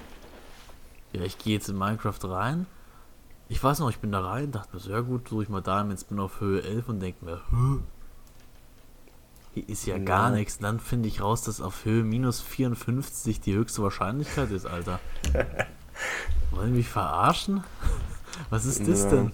[1.13, 2.65] Ja, ich gehe jetzt in Minecraft rein.
[3.49, 5.85] Ich weiß noch, ich bin da rein, dachte mir, sehr gut, suche ich mal da,
[5.89, 7.79] jetzt bin auf Höhe 11 und denke mir, Hö?
[9.57, 10.03] hier ist ja, ja.
[10.03, 10.57] gar nichts.
[10.57, 14.99] Und dann finde ich raus, dass auf Höhe minus 54 die höchste Wahrscheinlichkeit ist, Alter.
[16.51, 17.63] Wollen mich verarschen?
[18.49, 19.09] Was ist das ja.
[19.09, 19.31] denn?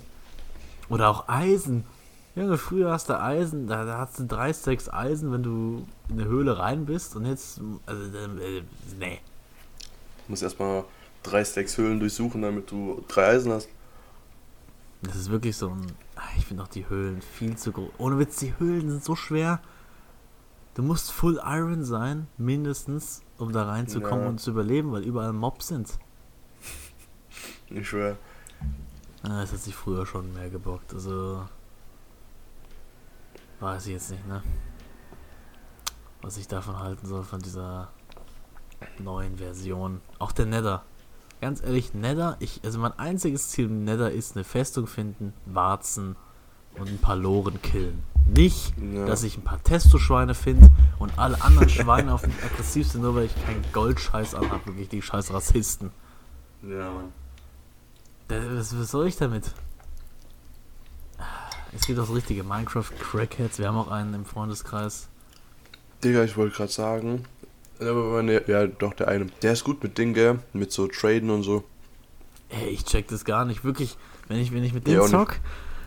[0.89, 1.85] Oder auch Eisen.
[2.35, 6.19] Junge, früher hast du Eisen, da, da hast du drei Stacks Eisen, wenn du in
[6.19, 8.63] eine Höhle rein bist und jetzt, also, äh,
[8.97, 9.19] nee.
[10.25, 10.83] Du musst erstmal
[11.21, 13.69] drei Stacks Höhlen durchsuchen, damit du drei Eisen hast.
[15.03, 15.85] Das ist wirklich so ein,
[16.37, 17.91] ich finde auch die Höhlen viel zu groß.
[17.99, 19.61] Ohne Witz, die Höhlen sind so schwer.
[20.73, 24.29] Du musst Full Iron sein, mindestens, um da reinzukommen ja.
[24.29, 25.99] und zu überleben, weil überall Mobs sind.
[27.69, 28.17] Ich schwör.
[29.21, 31.45] Ah, das hat sich früher schon mehr gebockt, also
[33.63, 34.43] Weiß ich jetzt nicht, ne?
[36.21, 37.87] Was ich davon halten soll, von dieser
[38.99, 40.01] neuen Version.
[40.19, 40.83] Auch der Nether.
[41.39, 46.17] Ganz ehrlich, Nether, ich, also mein einziges Ziel im Nether ist eine Festung finden, Warzen
[46.77, 48.03] und ein paar Loren killen.
[48.27, 49.05] Nicht, ja.
[49.05, 53.15] dass ich ein paar Testo-Schweine finde und alle anderen Schweine auf mich aggressiv sind, nur
[53.15, 54.65] weil ich keinen Goldscheiß anhabe.
[54.65, 55.91] Wirklich die scheiß Rassisten.
[56.63, 57.13] Ja, Mann.
[58.57, 59.53] Was, was soll ich damit?
[61.75, 63.59] Es gibt auch so richtige Minecraft-Crackheads.
[63.59, 65.07] Wir haben auch einen im Freundeskreis.
[66.03, 67.25] Digga, ich wollte gerade sagen.
[67.79, 69.25] Ja, doch, der eine.
[69.41, 70.39] Der ist gut mit Dingen, gell?
[70.53, 71.63] Mit so Traden und so.
[72.49, 73.63] Ey, ich check das gar nicht.
[73.63, 75.39] Wirklich, wenn ich, wenn ich mit dem ja, zock,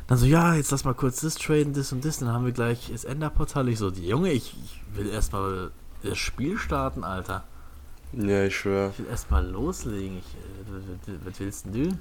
[0.08, 2.18] dann so, ja, jetzt lass mal kurz das traden, das und das.
[2.18, 3.68] Dann haben wir gleich das Enderportal.
[3.68, 5.70] Ich so, die Junge, ich, ich will erstmal
[6.02, 7.44] das Spiel starten, Alter.
[8.12, 8.90] Ja, ich schwör.
[8.90, 10.18] Ich will erstmal loslegen.
[10.18, 11.98] Ich, äh, was willst denn du?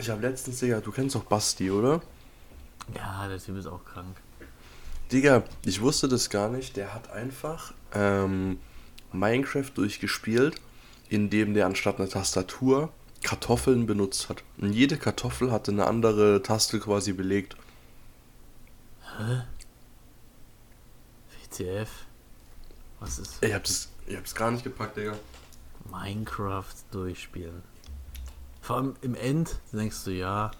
[0.00, 2.00] Ich habe letztens, Digga, du kennst doch Basti, oder?
[2.94, 4.16] Ja, der Typ ist auch krank.
[5.12, 6.76] Digga, ich wusste das gar nicht.
[6.76, 8.58] Der hat einfach ähm,
[9.12, 10.60] Minecraft durchgespielt,
[11.08, 14.42] indem der anstatt einer Tastatur Kartoffeln benutzt hat.
[14.58, 17.56] Und jede Kartoffel hatte eine andere Taste quasi belegt.
[19.18, 19.42] Hä?
[21.30, 21.90] WTF?
[23.00, 23.42] Was ist.
[23.42, 25.16] Ich hab's, ich hab's gar nicht gepackt, Digga.
[25.90, 27.62] Minecraft durchspielen.
[28.60, 30.50] Vor allem im End denkst du, ja,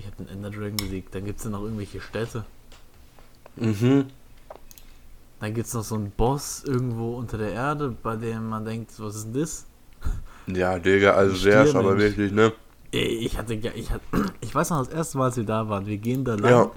[0.00, 1.14] ich habe den Ender Dragon besiegt.
[1.14, 2.44] Dann gibt es noch irgendwelche Städte.
[3.56, 4.06] Mhm.
[5.40, 8.92] Dann gibt es noch so einen Boss irgendwo unter der Erde, bei dem man denkt,
[8.98, 9.66] was ist denn das?
[10.46, 12.52] Ja, Digga, also sehr ist aber wirklich, ne?
[12.90, 14.02] Ich hatte, ich hatte,
[14.40, 16.70] ich weiß noch das erste Mal, als wir da waren, wir gehen da lang, ja.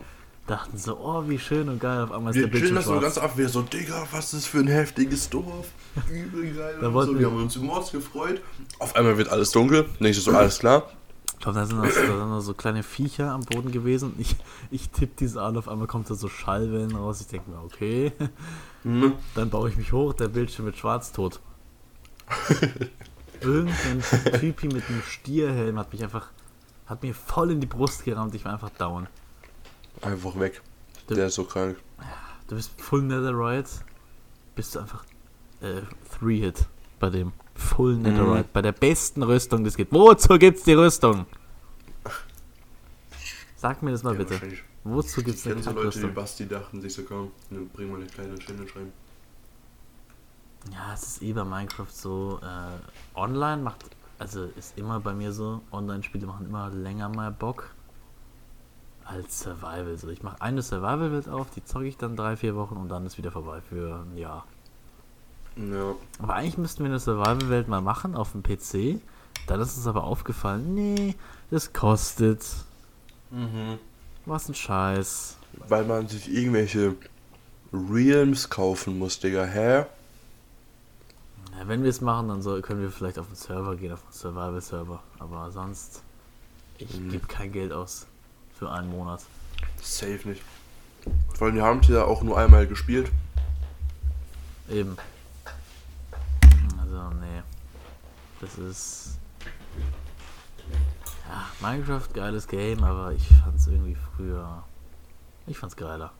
[0.47, 2.99] dachten so, oh, wie schön und geil, auf einmal ist wir der Bildschirm das so
[2.99, 5.71] ganz ab, wir so, Digga, was ist für ein heftiges Dorf,
[6.11, 8.41] übel geil, da so, wir haben uns im Mords gefreut,
[8.79, 10.89] auf einmal wird alles dunkel, nächstes so, alles klar,
[11.43, 14.13] glaube, da sind, noch, da sind noch so kleine Viecher am Boden gewesen.
[14.17, 14.35] Ich,
[14.71, 17.21] ich tippe diese an, auf einmal kommt da so Schallwellen raus.
[17.21, 18.11] Ich denke mir, okay.
[18.83, 19.13] Mhm.
[19.35, 21.39] Dann baue ich mich hoch, der Bildschirm wird schwarz tot.
[23.41, 24.01] Irgendein
[24.39, 26.27] Typi mit einem Stierhelm hat mich einfach,
[26.85, 28.33] hat mir voll in die Brust gerammt.
[28.35, 29.07] Ich war einfach down.
[30.01, 30.61] Einfach weg.
[31.07, 31.77] Du- Der ist so krank.
[32.47, 33.69] Du bist Full Netherite,
[34.55, 35.03] bist du einfach
[35.61, 35.81] äh,
[36.17, 36.65] Three-Hit
[36.99, 37.31] bei dem.
[37.63, 39.91] Full Netherite, bei der besten Rüstung, die es gibt.
[39.91, 41.25] Wozu gibt's die Rüstung?
[43.55, 44.39] Sag mir das mal Ja, bitte.
[44.83, 46.13] Wozu Ich gibt's eine kenne so Leute, die Kackrüstung?
[46.13, 48.91] Basti dachten sich so, komm, dann bring mal eine kleine Challenge rein.
[50.71, 53.85] Ja, es ist eh bei Minecraft so, äh, online macht,
[54.19, 57.73] also ist immer bei mir so, Online-Spiele machen immer länger mal Bock
[59.05, 59.97] als Survival.
[59.97, 63.05] So, ich mache eine Survival-Welt auf, die zocke ich dann drei, vier Wochen und dann
[63.05, 64.45] ist wieder vorbei für ein Jahr.
[65.55, 65.95] Ja.
[66.19, 68.99] Aber eigentlich müssten wir eine Survival-Welt mal machen auf dem PC.
[69.47, 71.15] Dann ist uns aber aufgefallen, nee,
[71.51, 72.43] das kostet.
[73.29, 73.77] Mhm.
[74.25, 75.37] Was ein Scheiß.
[75.67, 76.95] Weil man sich irgendwelche
[77.71, 79.43] Realms kaufen muss, Digga.
[79.45, 79.85] Hä?
[81.59, 84.01] Ja, wenn wir es machen, dann soll, können wir vielleicht auf den Server gehen, auf
[84.01, 85.03] den Survival-Server.
[85.19, 86.01] Aber sonst,
[86.79, 87.09] ich Mhm.
[87.11, 88.07] gebe kein Geld aus
[88.57, 89.21] für einen Monat.
[89.81, 90.41] Safe nicht.
[91.35, 93.11] Vor allem, wir haben die ja auch nur einmal gespielt.
[94.69, 94.97] Eben.
[96.93, 97.41] Also, nee.
[98.39, 99.19] Das ist.
[101.27, 104.63] Ja, Minecraft, geiles Game, aber ich fand's irgendwie früher.
[105.47, 106.11] Ich fand's geiler.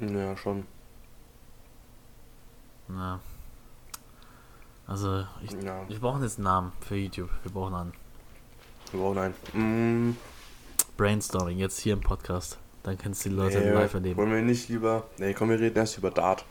[0.00, 0.66] Ja, schon.
[2.88, 3.20] Na.
[4.86, 5.88] Also, ich, Ja.
[5.88, 7.30] wir brauchen jetzt einen Namen für YouTube.
[7.42, 7.92] Wir brauchen einen
[8.90, 10.10] Wir brauchen einen.
[10.10, 10.16] Mm,
[10.96, 12.58] Brainstorming, jetzt hier im Podcast.
[12.82, 14.16] Dann kannst du die Leute nee, live erleben.
[14.16, 15.04] Wollen wir nicht lieber.
[15.18, 16.44] Nee, komm, wir reden erst über Dart.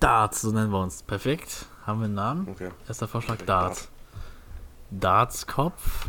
[0.00, 1.02] Darts, so nennen wir uns.
[1.02, 1.66] Perfekt.
[1.86, 2.48] Haben wir einen Namen?
[2.48, 2.70] Okay.
[2.86, 3.88] Erster Vorschlag Perfekt, Darts.
[4.90, 6.08] Darts Kopf.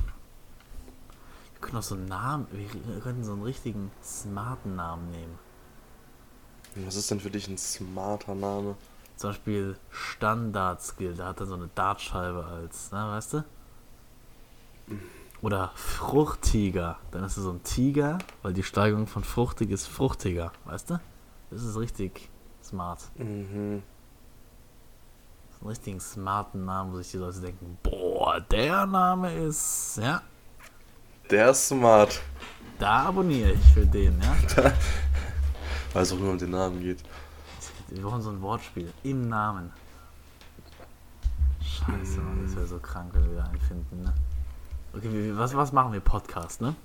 [1.54, 5.39] Wir können auch so einen Namen, wir könnten so einen richtigen smarten Namen nehmen.
[6.86, 8.76] Was ist denn für dich ein smarter Name?
[9.15, 13.43] Zum Beispiel Standard Skill, da hat er so eine Dartscheibe als, na, weißt du?
[15.41, 20.52] Oder Fruchttiger, dann ist er so ein Tiger, weil die Steigerung von fruchtig ist fruchtiger,
[20.65, 21.00] weißt du?
[21.50, 22.30] Das ist richtig
[22.67, 22.99] smart.
[23.15, 23.82] Mhm.
[25.49, 29.97] Das ist einen richtigen smarten Namen, wo sich die Leute denken, boah, der Name ist,
[30.01, 30.21] ja,
[31.32, 32.21] Der ist smart.
[32.80, 34.36] da abonniere ich für den, ja.
[35.93, 37.01] Weil es auch nur um den Namen geht.
[37.88, 39.71] Wir brauchen so ein Wortspiel im Namen.
[41.62, 44.13] Scheiße, Mann, das wäre so krank, wenn wir wieder einen finden, ne?
[44.93, 46.01] Okay, wie- was, was machen wir?
[46.01, 46.75] Podcast, ne?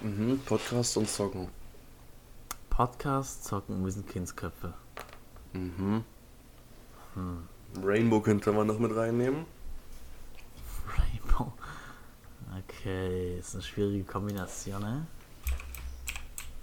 [0.00, 0.38] Mhm.
[0.44, 1.48] Podcast und Zocken.
[2.70, 4.74] Podcast, zocken, wir sind Kindsköpfe.
[5.56, 6.04] Mhm.
[7.14, 7.48] Hm.
[7.82, 9.46] Rainbow könnte man noch mit reinnehmen.
[10.96, 11.52] Rainbow.
[12.58, 15.06] Okay, ist eine schwierige Kombination, ne?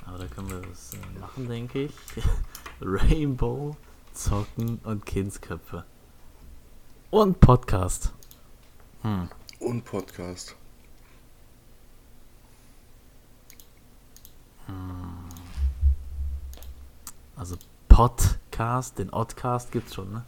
[0.06, 1.93] Aber da können wir das äh, machen, denke ich.
[2.82, 3.75] Rainbow,
[4.13, 5.86] zocken und Kindsköpfe.
[7.10, 8.12] Und Podcast.
[9.01, 9.29] Hm.
[9.60, 10.56] Und Podcast.
[17.36, 17.58] Also
[17.93, 20.25] Podcast, den Oddcast gibt's schon, ne?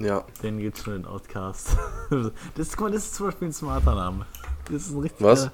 [0.00, 0.24] Ja.
[0.42, 1.76] Den gibt's schon, den Oddcast.
[2.56, 4.26] Das, guck mal, das ist zum Beispiel ein smarter Name.
[4.64, 5.50] Das ist ein richtiger Was?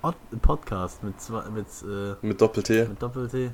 [0.00, 2.88] Odd Podcast mit, zwei, mit, äh, Mit Doppel-T.
[2.88, 3.52] mit Doppel-T.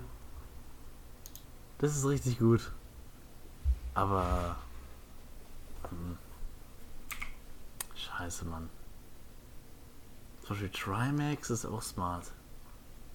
[1.79, 2.71] Das ist richtig gut.
[3.95, 4.55] Aber.
[5.91, 6.17] Hm.
[7.97, 8.71] Scheiße, Mann.
[10.43, 12.31] Zum Beispiel Trimax ist auch smart.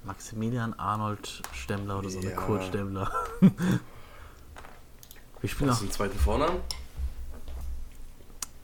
[0.03, 2.35] Maximilian Arnold Stemmler oder so eine Ja.
[2.35, 3.11] Kurt Stemmler.
[5.41, 6.59] Wir spielen Hast du einen zweiten Vornamen?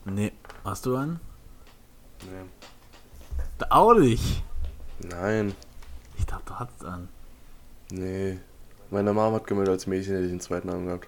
[0.06, 0.32] Nee,
[0.64, 1.20] hast du einen?
[2.24, 2.46] Nee.
[3.58, 4.44] Da auch nicht.
[5.00, 5.54] Nein.
[6.18, 7.10] Ich dachte, du hattest einen.
[7.92, 8.40] Nee.
[8.90, 11.08] Meine Mama hat gemeldet, als Mädchen hätte ich einen zweiten Namen gehabt.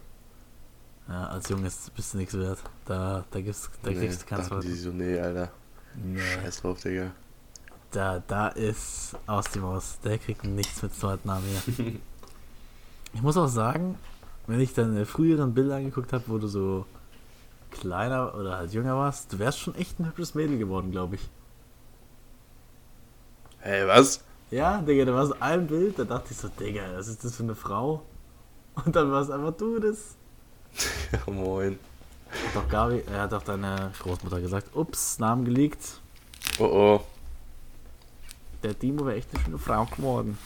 [1.08, 2.60] Ja, als Junges bist du nichts wert.
[2.86, 4.82] Da, da gibt's, da nee, kriegst du keinen dachten die zweiten.
[4.82, 5.50] so, nee, Alter.
[5.96, 6.20] Nee.
[6.20, 7.12] Scheiß drauf, Digga.
[7.92, 10.00] Da, da ist aus die Maus.
[10.04, 11.94] Der kriegt nichts mit zweiten Namen hier.
[13.14, 13.98] ich muss auch sagen,
[14.48, 16.86] wenn ich deine früheren Bilder angeguckt habe, wo du so
[17.72, 21.30] kleiner oder halt jünger warst, du wärst schon echt ein hübsches Mädel geworden, glaube ich.
[23.60, 24.24] Hey, was?
[24.52, 27.36] Ja, Digga, da war so ein Bild, da dachte ich so, Digga, was ist das
[27.36, 28.04] für eine Frau?
[28.86, 30.16] Und dann war es einfach du das.
[31.12, 31.78] Ja, moin.
[32.30, 36.00] Hat doch Gabi, er hat auch deine Großmutter gesagt, ups, Namen geleakt.
[36.60, 37.02] Oh oh.
[38.64, 40.38] Der Timo wäre echt eine schöne Frau geworden.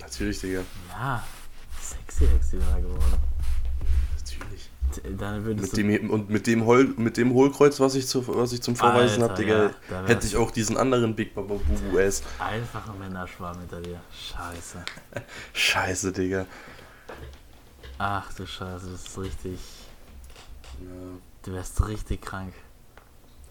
[0.00, 0.62] Natürlich, Digga.
[0.90, 1.24] Ja,
[1.80, 3.14] sexy wäre er geworden.
[4.18, 4.70] Natürlich.
[5.18, 8.52] Dann würdest Mit dem, und mit dem, Hol, mit dem Hohlkreuz, was ich, zu, was
[8.52, 12.22] ich zum Vorweisen habe, Digga, ja, hätte ich auch diesen anderen Big Baba Bubu Ass.
[12.38, 14.00] Einfacher Männerschwarm hinter dir.
[14.12, 14.84] Scheiße.
[15.52, 16.46] Scheiße, Digga.
[17.98, 19.58] Ach du Scheiße, das ist richtig.
[20.80, 22.54] Ja, Du wärst richtig krank.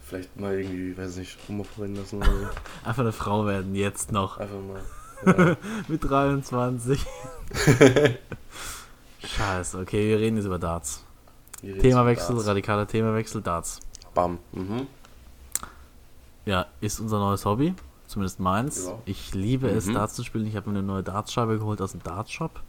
[0.05, 2.47] Vielleicht mal irgendwie, weiß nicht, rumoperieren lassen oder so.
[2.87, 4.37] Einfach eine Frau werden, jetzt noch.
[4.37, 4.81] Einfach mal.
[5.25, 5.55] Ja.
[5.87, 7.05] Mit 23.
[9.23, 11.03] Scheiße, okay, wir reden jetzt über Darts.
[11.61, 12.47] Themawechsel, Darts.
[12.49, 13.79] radikaler Themawechsel, Darts.
[14.13, 14.37] Bam.
[14.51, 14.87] Mhm.
[16.45, 17.73] Ja, ist unser neues Hobby.
[18.07, 18.85] Zumindest meins.
[18.87, 18.99] Ja.
[19.05, 19.93] Ich liebe es, Mhm.
[19.93, 20.45] Darts zu spielen.
[20.45, 22.59] Ich habe mir eine neue Dartscheibe geholt aus dem Dartshop.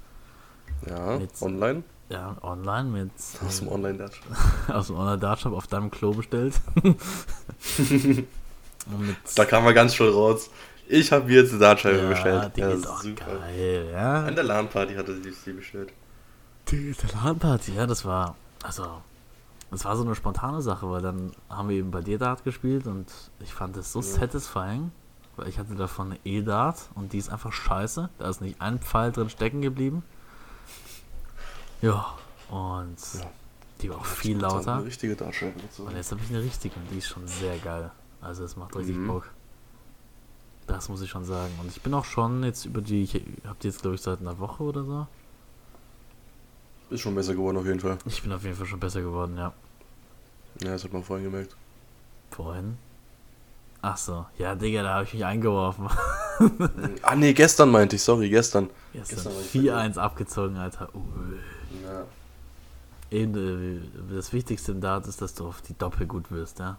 [0.89, 1.83] Ja, Jetzt- online.
[2.15, 3.11] Ja, online mit
[3.45, 4.21] Aus dem Online-Dutch.
[4.69, 6.55] aus dem Online Dartshop auf deinem Klo bestellt.
[9.37, 10.51] Da kam man ganz schön raus.
[10.89, 12.53] Ich habe mir jetzt eine Dartscheibe ja, bestellt.
[12.57, 13.25] die Ja, ist auch super.
[13.39, 14.25] geil, ja.
[14.25, 15.91] An der LAN-Party hatte sie sie bestellt.
[16.69, 18.87] Die Talanparty, ja, das war, also,
[19.71, 22.87] das war so eine spontane Sache, weil dann haben wir eben bei dir Dart gespielt
[22.87, 23.07] und
[23.41, 24.05] ich fand es so Ja.
[24.07, 24.91] satisfying,
[25.37, 28.11] weil ich hatte davon eine E-Dart und die ist einfach scheiße.
[28.19, 30.03] Da ist nicht ein Pfeil drin stecken geblieben.
[31.83, 32.15] Ja,
[32.51, 33.31] und Ja.
[33.83, 34.77] die war auch viel lauter.
[34.77, 35.85] Eine richtige Dartscheibe dazu.
[35.85, 37.91] Und jetzt habe ich eine richtige und die ist schon sehr geil.
[38.21, 39.09] Also es macht richtig Mhm.
[39.09, 39.31] Bock.
[40.67, 41.53] Das muss ich schon sagen.
[41.61, 43.15] Und ich bin auch schon jetzt über die, ich
[43.47, 45.07] habe die jetzt glaube ich seit einer Woche oder so.
[46.91, 47.99] Ist schon besser geworden auf jeden Fall.
[48.07, 49.53] Ich bin auf jeden Fall schon besser geworden, ja.
[50.63, 51.57] Ja, das hat man vorhin gemerkt.
[52.31, 52.79] Vorhin.
[53.83, 55.89] Ach so, ja, Digga, da habe ich mich eingeworfen.
[57.03, 58.71] ah nee, gestern meinte ich, sorry, gestern.
[58.95, 60.89] Gestern Gestern war ich 4-1 abgezogen, Alter.
[60.95, 61.03] Uh.
[61.83, 62.07] Ja.
[63.11, 66.79] Eben, äh, das Wichtigste im Dart ist, dass du auf die Doppel gut wirst, ja.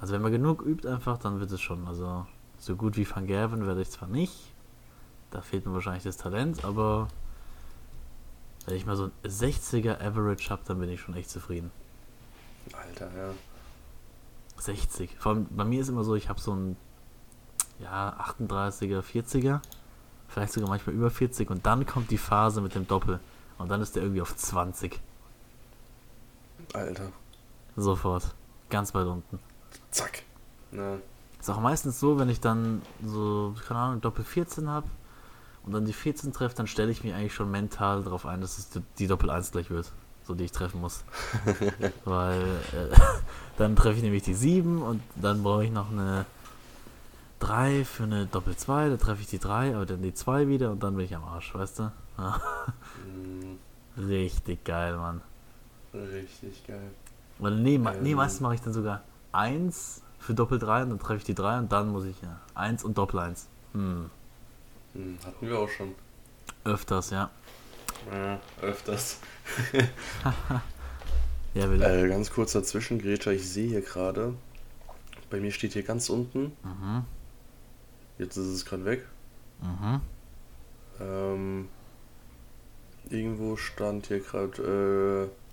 [0.00, 1.86] Also wenn man genug übt einfach, dann wird es schon.
[1.86, 2.26] Also
[2.58, 4.52] so gut wie Van Gerven werde ich zwar nicht.
[5.30, 7.08] Da fehlt mir wahrscheinlich das Talent, aber
[8.66, 11.70] wenn ich mal so ein 60er Average habe, dann bin ich schon echt zufrieden.
[12.72, 13.30] Alter, ja.
[14.58, 15.16] 60.
[15.18, 16.76] Vor allem bei mir ist immer so, ich habe so ein
[17.78, 19.60] ja, 38er, 40er,
[20.28, 23.20] vielleicht sogar manchmal über 40 und dann kommt die Phase mit dem Doppel
[23.58, 25.00] und dann ist der irgendwie auf 20.
[26.72, 27.08] Alter.
[27.76, 28.34] Sofort.
[28.70, 29.38] Ganz weit unten.
[29.90, 30.22] Zack.
[30.70, 30.96] Na,
[31.38, 34.86] Ist auch meistens so, wenn ich dann so, keine Ahnung, Doppel 14 habe
[35.64, 38.58] und dann die 14 treffe, dann stelle ich mich eigentlich schon mental darauf ein, dass
[38.58, 39.92] es die- Doppel 1 gleich wird.
[40.26, 41.04] So die ich treffen muss.
[42.04, 42.40] Weil
[42.72, 42.96] äh,
[43.58, 46.24] dann treffe ich nämlich die 7 und dann brauche ich noch eine
[47.40, 50.70] 3 für eine Doppel 2, da treffe ich die 3, aber dann die 2 wieder
[50.70, 51.92] und dann bin ich am Arsch, weißt du?
[52.16, 52.40] Ja,
[53.96, 55.22] richtig geil, Mann.
[55.94, 56.90] richtig geil.
[57.38, 58.16] Oder nee, me nee Ähm.
[58.16, 59.02] meistens mache ich dann sogar
[59.32, 62.40] 1 für Doppel 3 und dann treffe ich die 3 und dann muss ich ja
[62.54, 63.48] 1 und Doppel 1.
[63.72, 64.10] Hm,
[64.94, 65.94] Hm, hatten wir auch schon.
[66.64, 67.30] öfters, ja.
[68.10, 69.18] Ja, öfters.
[71.54, 74.34] Ja, will Äh, ganz kurz dazwischen, Greta, ich sehe hier gerade,
[75.30, 77.04] bei mir steht hier ganz unten, Mhm,
[78.18, 79.06] jetzt ist es gerade weg,
[79.60, 80.00] mhm.
[81.00, 81.68] ähm,
[83.10, 85.44] irgendwo stand hier gerade, äh,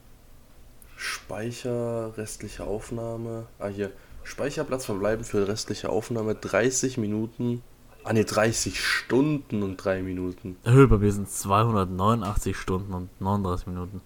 [0.98, 3.92] Speicher, restliche Aufnahme, ah hier,
[4.24, 7.64] Speicherplatz verbleiben für restliche Aufnahme 30 Minuten,
[8.04, 10.58] ah ne, 30 Stunden und 3 Minuten.
[10.64, 14.02] Hö, bei mir sind 289 Stunden und 39 Minuten.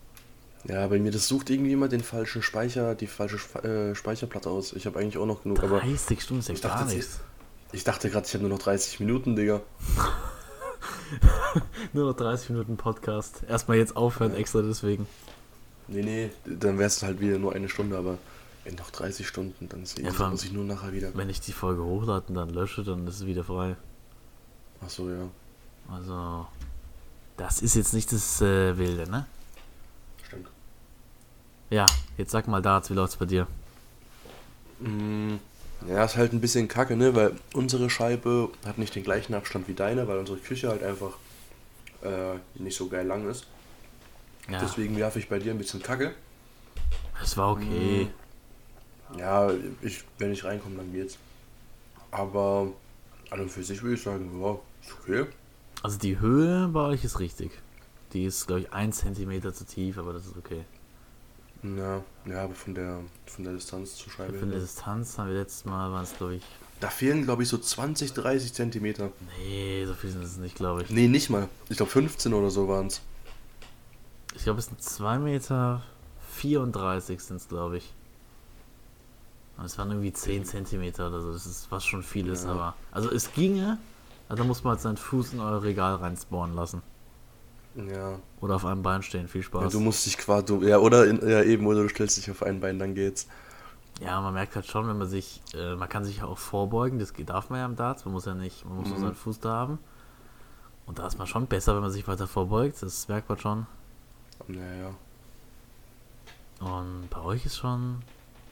[0.68, 4.74] Ja, bei mir, das sucht irgendwie immer den falschen Speicher, die falsche äh, Speicherplatte aus.
[4.74, 7.20] Ich habe eigentlich auch noch genug, aber 30 Stunden ist ja ich dachte, gar nichts.
[7.72, 9.62] ich dachte gerade, ich habe nur noch 30 Minuten, Digga.
[11.94, 13.44] Nur noch 30 Minuten Podcast.
[13.48, 14.38] Erstmal jetzt aufhören, Ja.
[14.40, 15.08] extra deswegen.
[15.88, 18.18] Nee, nee, dann wäre es halt wieder nur eine Stunde, aber
[18.64, 21.12] wenn noch 30 Stunden, dann ist Ja, allem- muss ich nur nachher wieder.
[21.14, 23.76] Wenn ich die Folge hochlade und dann lösche, dann ist es wieder frei.
[24.82, 25.30] Achso, ja,
[25.92, 26.48] Also,
[27.38, 29.28] das ist jetzt nicht das äh, Wilde, ne?
[30.26, 30.48] stimmt.
[31.70, 31.86] Ja,
[32.18, 33.48] jetzt sag mal Darts, wie läuft's bei dir?
[34.80, 35.36] Mm,
[35.88, 39.68] Ja, ist halt ein bisschen kacke, ne, weil unsere Scheibe hat nicht den gleichen Abstand
[39.68, 41.18] wie deine, weil unsere Küche halt einfach
[42.02, 43.46] äh, nicht so geil lang ist.
[44.50, 46.14] Ja, Deswegen werfe ich bei dir ein bisschen kacke.
[47.22, 48.08] es war okay.
[49.18, 51.18] Ja, ich, wenn ich reinkomme, dann geht's.
[52.12, 52.68] Aber
[53.30, 55.26] an und für sich würde ich sagen, ja, ist okay.
[55.84, 57.52] Also die Höhe bei euch ist richtig.
[58.14, 60.64] Die ist, glaube ich, 1 cm zu tief, aber das ist okay.
[61.78, 64.38] Ja, ja, aber von der, von der Distanz zur Scheibe.
[64.38, 64.60] Eine hin.
[64.60, 66.44] Distanz haben wir letztes Mal, waren es, glaube ich,
[66.80, 69.12] Da fehlen, glaube ich, so 20, 30 Zentimeter.
[69.40, 70.90] nee, so viel sind es nicht, glaube ich.
[70.90, 71.48] Nee, nicht mal.
[71.70, 73.02] Ich glaube 15 oder so waren es.
[74.36, 75.82] Ich glaube, es sind 2 Meter
[76.34, 77.94] 34 sind es, glaube ich.
[79.58, 81.32] Und es waren irgendwie 10 Zentimeter oder so.
[81.32, 82.52] Das ist was schon viel ist, Ja.
[82.52, 82.76] aber.
[82.92, 83.78] Also es ginge,
[84.28, 86.82] aber da muss man halt seinen Fuß in euer Regal reinspawnen lassen.
[87.76, 88.20] Ja.
[88.42, 89.28] Oder auf einem Bein stehen.
[89.28, 89.48] Viel ja.
[89.48, 89.72] Spaß.
[89.74, 92.60] Du musst dich quasi, ja, oder in, ja, eben, oder du stellst dich auf ein
[92.60, 93.28] Bein, dann geht's.
[94.02, 97.00] Ja, man merkt halt schon, wenn man sich, äh, man kann sich ja auch vorbeugen,
[97.00, 99.04] das darf man ja im Darts, man muss ja nicht, man muss nur Mhm.
[99.04, 99.80] seinen Fuß da haben.
[100.86, 103.66] Und da ist man schon besser, wenn man sich weiter vorbeugt, das merkt man schon.
[104.48, 104.92] Naja.
[106.60, 108.02] Und bei euch ist schon,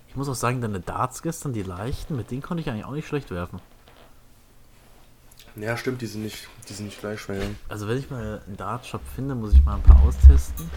[0.07, 2.91] ich muss auch sagen, deine Darts gestern, die leichten, mit denen konnte ich eigentlich auch
[2.91, 3.59] nicht schlecht werfen.
[5.55, 7.41] Ja, stimmt, die sind nicht, die sind nicht gleich schwer.
[7.69, 10.69] Also wenn ich mal einen Dart-Shop finde, muss ich mal ein paar austesten.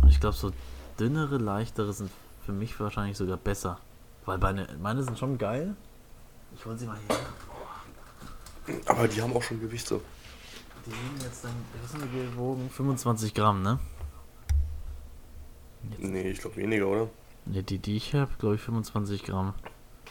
[0.00, 0.52] Und ich glaube, so
[0.98, 2.10] dünnere, leichtere sind
[2.44, 3.78] für mich wahrscheinlich sogar besser.
[4.24, 5.74] Weil meine, meine sind schon geil.
[6.56, 7.16] Ich hol sie mal her.
[8.86, 10.00] Aber die haben auch schon Gewicht so.
[10.86, 12.70] Die wiegen jetzt dann, was sind die gewogen?
[12.70, 13.78] 25 Gramm, ne?
[15.98, 17.08] Nee, ich glaube weniger, oder?
[17.46, 19.54] Ne, die, die ich habe, glaube ich 25 Gramm.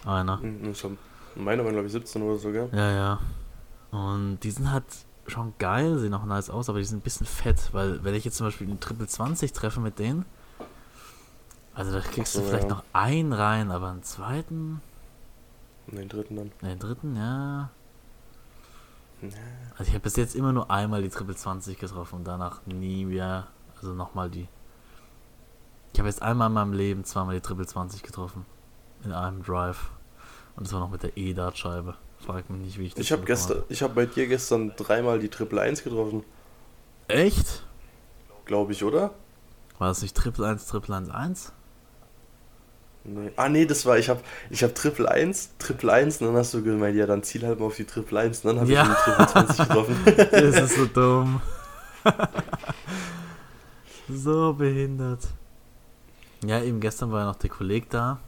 [0.05, 0.39] Einer.
[0.41, 0.91] Hm, Ich hab,
[1.35, 2.69] meine waren, glaube ich, 17 oder so, gell?
[2.71, 3.19] Ja, ja.
[3.91, 4.85] Und die sind halt
[5.27, 8.25] schon geil, sehen auch nice aus, aber die sind ein bisschen fett, weil wenn ich
[8.25, 10.25] jetzt zum Beispiel einen Triple 20 treffe mit denen,
[11.73, 12.75] also da kriegst Ach du so, vielleicht ja.
[12.75, 14.81] noch einen rein, aber einen zweiten,
[15.87, 16.51] den dritten dann.
[16.61, 17.69] den dritten, ja.
[19.21, 19.29] Ja.
[19.77, 23.05] Also ich habe bis jetzt immer nur einmal die Triple 20 getroffen und danach nie
[23.05, 24.47] mehr, also nochmal die.
[25.93, 28.45] Ich habe jetzt einmal in meinem Leben zweimal die Triple 20 getroffen.
[29.03, 29.91] In einem Drive.
[30.55, 31.95] Und das war noch mit der E-Dart-Scheibe.
[32.29, 35.17] Frag mich nicht, wie ich das Ich habe gestern, ich habe bei dir gestern dreimal
[35.17, 36.23] die Triple 1 getroffen.
[37.07, 37.63] Echt?
[38.45, 39.09] glaube ich, oder?
[39.79, 41.51] War das nicht Triple 1, Triple 1, 1?
[43.05, 43.31] Nee.
[43.35, 44.21] Ah, nee, das war, ich habe
[44.51, 47.59] ich hab Triple 1, Triple 1 und dann hast du gemeint, ja, dann ziel halt
[47.59, 48.83] mal auf die Triple 1 und dann habe Ja.
[48.83, 49.97] ich die Triple 20 getroffen.
[50.31, 51.41] Das ist so dumm.
[54.07, 55.27] so behindert.
[56.45, 58.19] Ja, eben gestern war ja noch der Kollege da,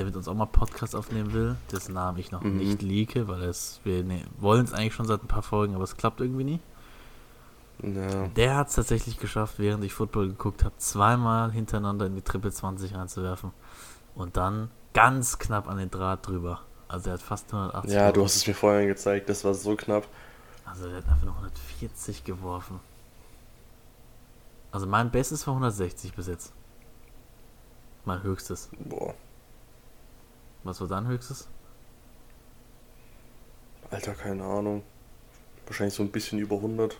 [0.00, 2.56] der mit uns auch mal Podcast aufnehmen will, dessen Namen ich noch Mhm.
[2.56, 5.84] nicht leake, weil es, wir ne, wollen es eigentlich schon seit ein paar Folgen, aber
[5.84, 6.60] es klappt irgendwie nie.
[7.82, 8.26] ja.
[8.28, 12.50] Der hat es tatsächlich geschafft, während ich Football geguckt habe, zweimal hintereinander in die Triple
[12.50, 13.52] 20 reinzuwerfen.
[14.14, 16.60] Und dann ganz knapp an den Draht drüber.
[16.88, 19.76] Also er hat fast 180 ja, du hast es mir vorhin gezeigt, das war so
[19.76, 20.08] knapp.
[20.64, 22.80] Also er hat einfach nur 140 geworfen.
[24.72, 26.52] Also mein Bestes war 160 bis jetzt.
[28.04, 28.70] Mein höchstes.
[28.78, 29.14] Boah,
[30.64, 31.48] Was war dein höchstes?
[33.90, 34.82] Alter, keine Ahnung.
[35.66, 36.96] Wahrscheinlich so ein bisschen über 100.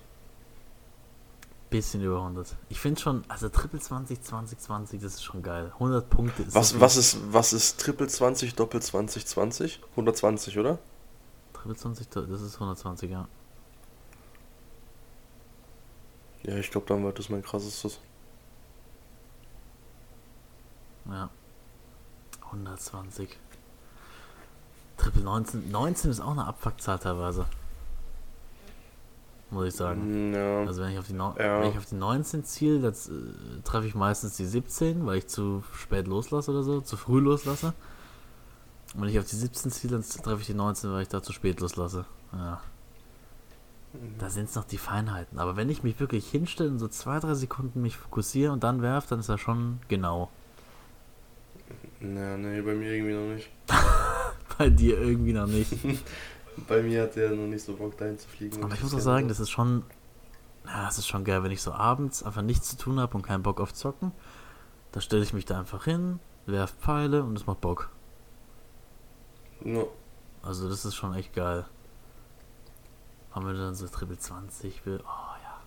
[1.70, 2.56] Bisschen über 100.
[2.68, 5.70] Ich finde schon, also Triple 20, 20, 20, das ist schon geil.
[5.74, 9.80] 100 Punkte ist Was, was ist, was ist Triple 20, Doppel 20, 20?
[9.90, 10.78] 120, oder?
[11.52, 13.28] Triple 20, das ist 120, ja.
[16.42, 18.00] Ja, ich glaube, dann war das mein krassestes.
[21.06, 21.30] Ja.
[22.46, 23.38] 120.
[25.00, 25.70] Triple 19.
[25.70, 27.46] 19 ist auch eine Abfuckzahl teilweise.
[29.50, 30.30] Muss ich sagen.
[30.30, 30.58] Mm, Ja.
[30.60, 31.60] Also wenn ich auf die, Neu- Ja.
[31.62, 35.26] wenn ich auf die 19 ziele, dann äh, treffe ich meistens die 17, weil ich
[35.26, 37.72] zu spät loslasse oder so, zu früh loslasse.
[38.94, 41.22] Und wenn ich auf die 17 ziele, dann treffe ich die 19, weil ich da
[41.22, 42.04] zu spät loslasse.
[42.32, 42.60] Ja.
[44.18, 45.38] Da sind es noch die Feinheiten.
[45.40, 48.82] Aber wenn ich mich wirklich hinstelle und so zwei, drei Sekunden mich fokussiere und dann
[48.82, 50.30] werfe, dann ist das schon genau.
[52.00, 53.50] Na, nee, bei mir irgendwie noch nicht.
[54.60, 55.72] Bei dir irgendwie noch nicht.
[56.68, 58.62] Bei mir hat der noch nicht so Bock dahin zu fliegen.
[58.62, 59.84] Aber ich muss auch sagen, das ist schon.
[60.66, 63.22] Ja, es ist schon geil, wenn ich so abends einfach nichts zu tun habe und
[63.22, 64.12] keinen Bock auf Zocken.
[64.92, 67.88] Da stelle ich mich da einfach hin, werf Pfeile und es macht Bock.
[69.62, 69.88] No.
[70.42, 71.64] Also das ist schon echt geil.
[73.30, 75.00] Haben wir dann so Triple 20 will.
[75.02, 75.60] Oh ja.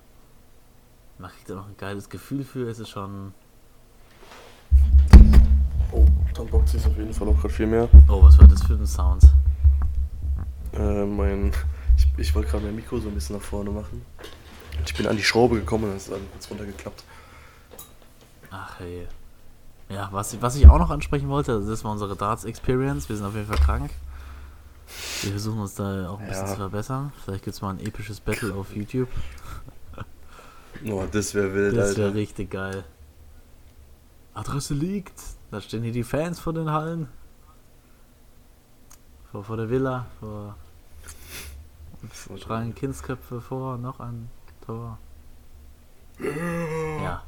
[1.17, 3.33] Man kriegt da noch ein geiles Gefühl für, es ist schon.
[6.45, 7.89] Bockt sich auf jeden Fall auch gerade viel mehr.
[8.07, 9.23] Oh, was war das für ein Sound?
[10.73, 11.51] Äh, mein.
[11.95, 14.03] Ich, ich wollte gerade mein Mikro so ein bisschen nach vorne machen.
[14.79, 17.03] Und ich bin an die Schraube gekommen und dann ist dann kurz runtergeklappt.
[18.49, 19.07] Ach hey.
[19.89, 23.09] Ja, was, ich- was ich auch noch ansprechen wollte, also das war unsere Darts Experience.
[23.09, 23.91] Wir sind auf jeden Fall krank.
[25.21, 26.51] Wir versuchen uns da auch ein bisschen Ja.
[26.51, 27.13] zu verbessern.
[27.23, 29.09] Vielleicht gibt es mal ein episches Battle auf YouTube.
[30.89, 32.83] Oh, das wäre wild, Das wäre richtig geil.
[34.33, 35.13] Adresse liegt.
[35.53, 37.07] Da stehen hier die Fans vor den Hallen.
[39.31, 40.07] Vor, vor der Villa.
[40.19, 40.55] Vor
[42.39, 43.77] schreien Kindsköpfe vor.
[43.77, 44.31] Noch ein
[44.65, 44.97] Tor.
[46.19, 47.21] Ja.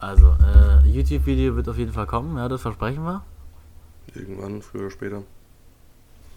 [0.00, 2.36] Also, äh, YouTube-Video wird auf jeden Fall kommen.
[2.38, 3.22] Ja, das versprechen wir.
[4.16, 5.22] Irgendwann, früher oder später.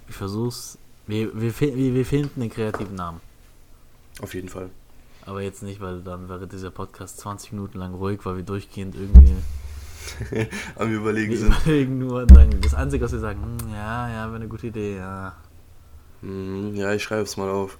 [0.07, 0.77] Ich versuch's.
[1.07, 3.21] Wir, wir, wir finden den kreativen Namen.
[4.21, 4.69] Auf jeden Fall.
[5.25, 8.93] Aber jetzt nicht, weil dann wäre dieser Podcast 20 Minuten lang ruhig, weil wir durchgehend
[8.93, 9.35] irgendwie
[10.77, 11.55] Am Überlegen Wir sind.
[11.65, 14.67] überlegen nur und dann das Einzige, was wir sagen, hm, ja, ja, wäre eine gute
[14.67, 15.35] Idee, ja.
[16.21, 17.77] Hm, ja, ich schreibe es mal auf.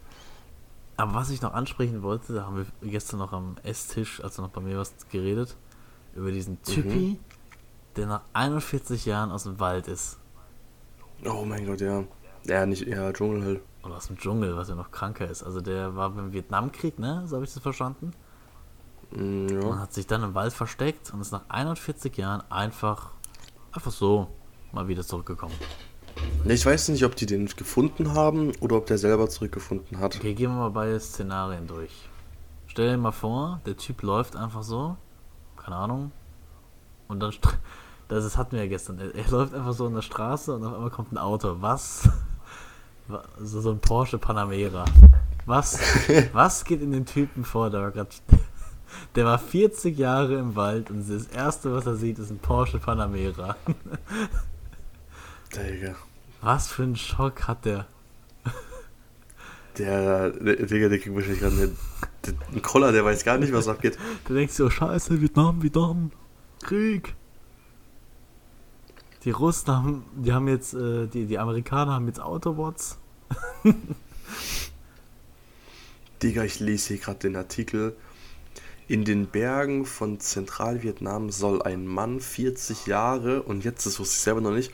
[0.98, 4.42] Aber was ich noch ansprechen wollte, da haben wir gestern noch am Esstisch, als du
[4.42, 5.56] noch bei mir was geredet,
[6.16, 7.20] über diesen Typi,
[7.98, 10.18] der nach 41 Jahren aus dem Wald ist.
[11.26, 12.04] Oh mein Gott, ja.
[12.46, 13.62] Ja, nicht eher Dschungel halt.
[13.84, 15.44] Oder aus dem Dschungel, was ja noch kranker ist.
[15.44, 17.24] Also der war beim Vietnamkrieg, ne?
[17.26, 18.12] So habe ich das verstanden.
[19.12, 19.80] Mm, Und Ja.
[19.80, 23.12] hat sich dann im Wald versteckt und ist nach 41 Jahren einfach,
[23.72, 24.28] einfach so
[24.72, 25.56] mal wieder zurückgekommen.
[26.46, 30.16] Ich weiß nicht, ob die den gefunden haben oder ob der selber zurückgefunden hat.
[30.16, 31.92] Okay, gehen wir mal beide Szenarien durch.
[32.68, 34.96] Stell dir mal vor, der Typ läuft einfach so,
[35.58, 36.12] keine Ahnung,
[37.08, 37.34] und dann,
[38.08, 40.64] das ist, hatten wir ja gestern, er, er läuft einfach so in der Straße und
[40.66, 41.58] auf einmal kommt ein Auto.
[41.60, 42.10] Was?
[43.08, 44.86] Wa- So, so ein Porsche Panamera.
[45.46, 45.80] Was?
[46.34, 48.16] Was geht in den Typen vor, der war grad,
[49.16, 52.80] der war 40 Jahre im Wald und das erste, was er sieht, ist ein Porsche
[52.80, 53.56] Panamera.
[55.56, 55.96] Digga.
[56.42, 57.88] Was für einen Schock hat der?
[59.78, 61.76] Der, der Digga, der kriegt wahrscheinlich gerade
[62.26, 63.98] einen, Koller, der weiß gar nicht, was abgeht.
[64.26, 66.12] Du denkst so, scheiße, Vietnam, Vietnam,
[66.64, 67.16] Krieg.
[69.24, 73.00] Die Russen haben, die haben jetzt, äh, die, die Amerikaner haben jetzt Autobots.
[76.24, 77.96] Digga, ich lese hier gerade den Artikel.
[78.88, 84.22] In den Bergen von Zentralvietnam soll ein Mann 40 Jahre, und jetzt, das wusste ich
[84.22, 84.72] selber noch nicht,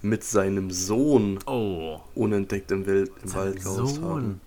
[0.00, 4.40] mit seinem Sohn Oh, unentdeckt im, Welt, im Wald gehaust haben.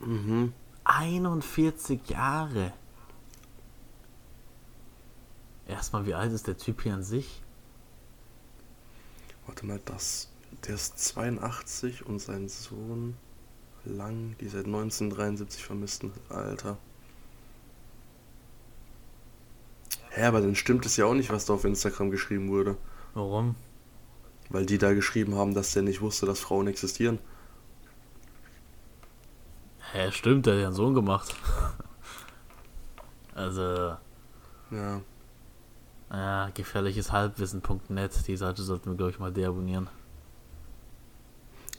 [0.00, 0.52] Mhm.
[0.84, 2.72] 41 Jahre.
[5.68, 7.42] Erstmal, wie alt ist der Typ hier an sich?
[9.46, 10.28] Warte mal, das.
[10.66, 13.16] Der ist 82 und sein Sohn
[13.84, 16.12] lang, die seit 1973 vermissten.
[16.28, 16.76] Alter.
[20.14, 22.76] Hä, aber dann stimmt es ja auch nicht, was da auf Instagram geschrieben wurde.
[23.14, 23.56] Warum?
[24.48, 27.18] Weil die da geschrieben haben, dass der nicht wusste, dass Frauen existieren.
[29.90, 31.34] Hä, stimmt, der hat ja einen Sohn gemacht.
[33.34, 33.96] also,
[34.70, 35.00] Ja.
[36.12, 39.90] ja, gefährliches Halbwissen.net, die Seite sollten wir, glaube ich, mal deabonnieren.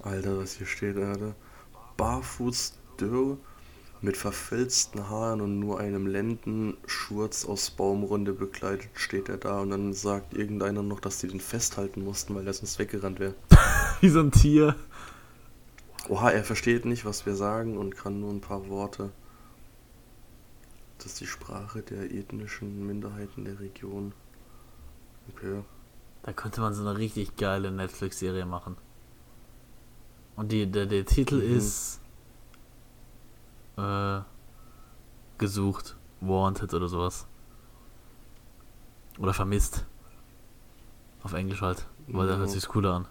[0.04, 1.36] Alter, was hier steht, Alter.
[1.96, 3.38] Barfuß dürr
[4.02, 9.94] mit verfilzten Haaren und nur einem Lendenschurz aus Baumrunde bekleidet steht er da und dann
[9.94, 13.36] sagt irgendeiner noch, dass die den festhalten mussten, weil er sonst weggerannt wäre.
[14.02, 14.76] Wie so ein Tier.
[16.08, 19.12] Oha, er versteht nicht, was wir sagen und kann nur ein paar Worte.
[20.98, 24.14] Das ist die Sprache der ethnischen Minderheiten der Region.
[25.34, 25.64] Okay.
[26.24, 28.78] Da könnte man so eine richtig geile Netflix-Serie machen.
[30.36, 31.58] Und die, der, der Titel Mhm.
[31.58, 32.00] ist
[33.78, 34.22] äh,
[35.38, 37.28] gesucht, wanted oder sowas.
[39.18, 39.86] Oder vermisst.
[41.24, 43.08] Auf Englisch halt, weil da hört sich's cooler an.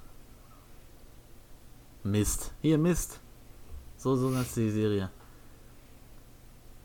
[2.04, 2.52] Mist.
[2.60, 3.20] Hier, Mist.
[3.96, 5.10] So, so nennt die Serie.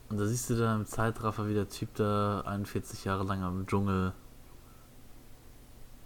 [0.10, 3.68] Und da siehst du da im Zeitraffer, wie der Typ da 41 Jahre lang am
[3.68, 4.14] Dschungel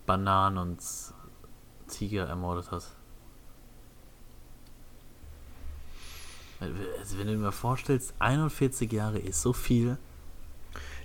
[0.05, 0.84] Bananen und
[1.88, 2.84] Tiger ermordet hat.
[6.99, 9.97] Also wenn du dir mal vorstellst, 41 Jahre ist so viel.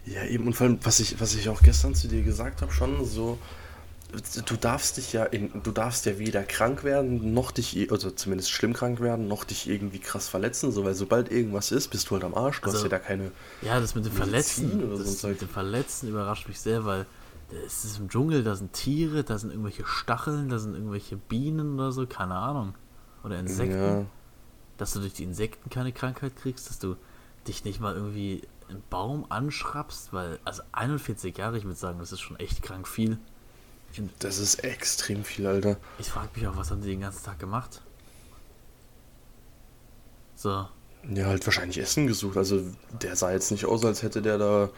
[0.07, 2.73] Ja, eben, und vor allem, was ich, was ich auch gestern zu dir gesagt habe,
[2.73, 3.39] schon so,
[4.47, 8.51] du darfst dich ja in, du darfst ja weder krank werden, noch dich, also zumindest
[8.51, 12.13] schlimm krank werden, noch dich irgendwie krass verletzen, so, weil sobald irgendwas ist, bist du
[12.15, 14.85] halt am Arsch, du Also- hast ja da keine, Ja, das mit dem Medizin Verletzen,
[14.93, 17.05] oder das mit dem Verletzen überrascht mich sehr, weil
[17.67, 21.75] es ist im Dschungel, da sind Tiere, da sind irgendwelche Stacheln, da sind irgendwelche Bienen
[21.75, 22.75] oder so, keine Ahnung.
[23.25, 23.75] Oder Insekten.
[23.75, 24.07] ja,
[24.79, 26.97] Dass du durch die Insekten keine Krankheit kriegst, dass du
[27.47, 32.12] dich nicht mal irgendwie einen Baum anschrappst, weil, also 41 Jahre, ich würde sagen, das
[32.12, 33.18] ist schon echt krank viel.
[33.97, 35.76] Und das ist extrem viel, Alter.
[35.99, 37.81] ich frage mich auch, was haben die den ganzen Tag gemacht?
[40.37, 40.68] So,
[41.12, 42.62] Ja, halt wahrscheinlich Essen gesucht, also
[43.03, 44.70] der sah jetzt nicht aus, als hätte der da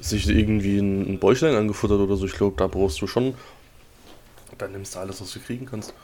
[0.00, 3.34] sich irgendwie ein, ein Bäuchlein angefuttert oder so, ich glaube, da brauchst du schon,
[4.58, 5.94] dann nimmst du alles, was du kriegen kannst.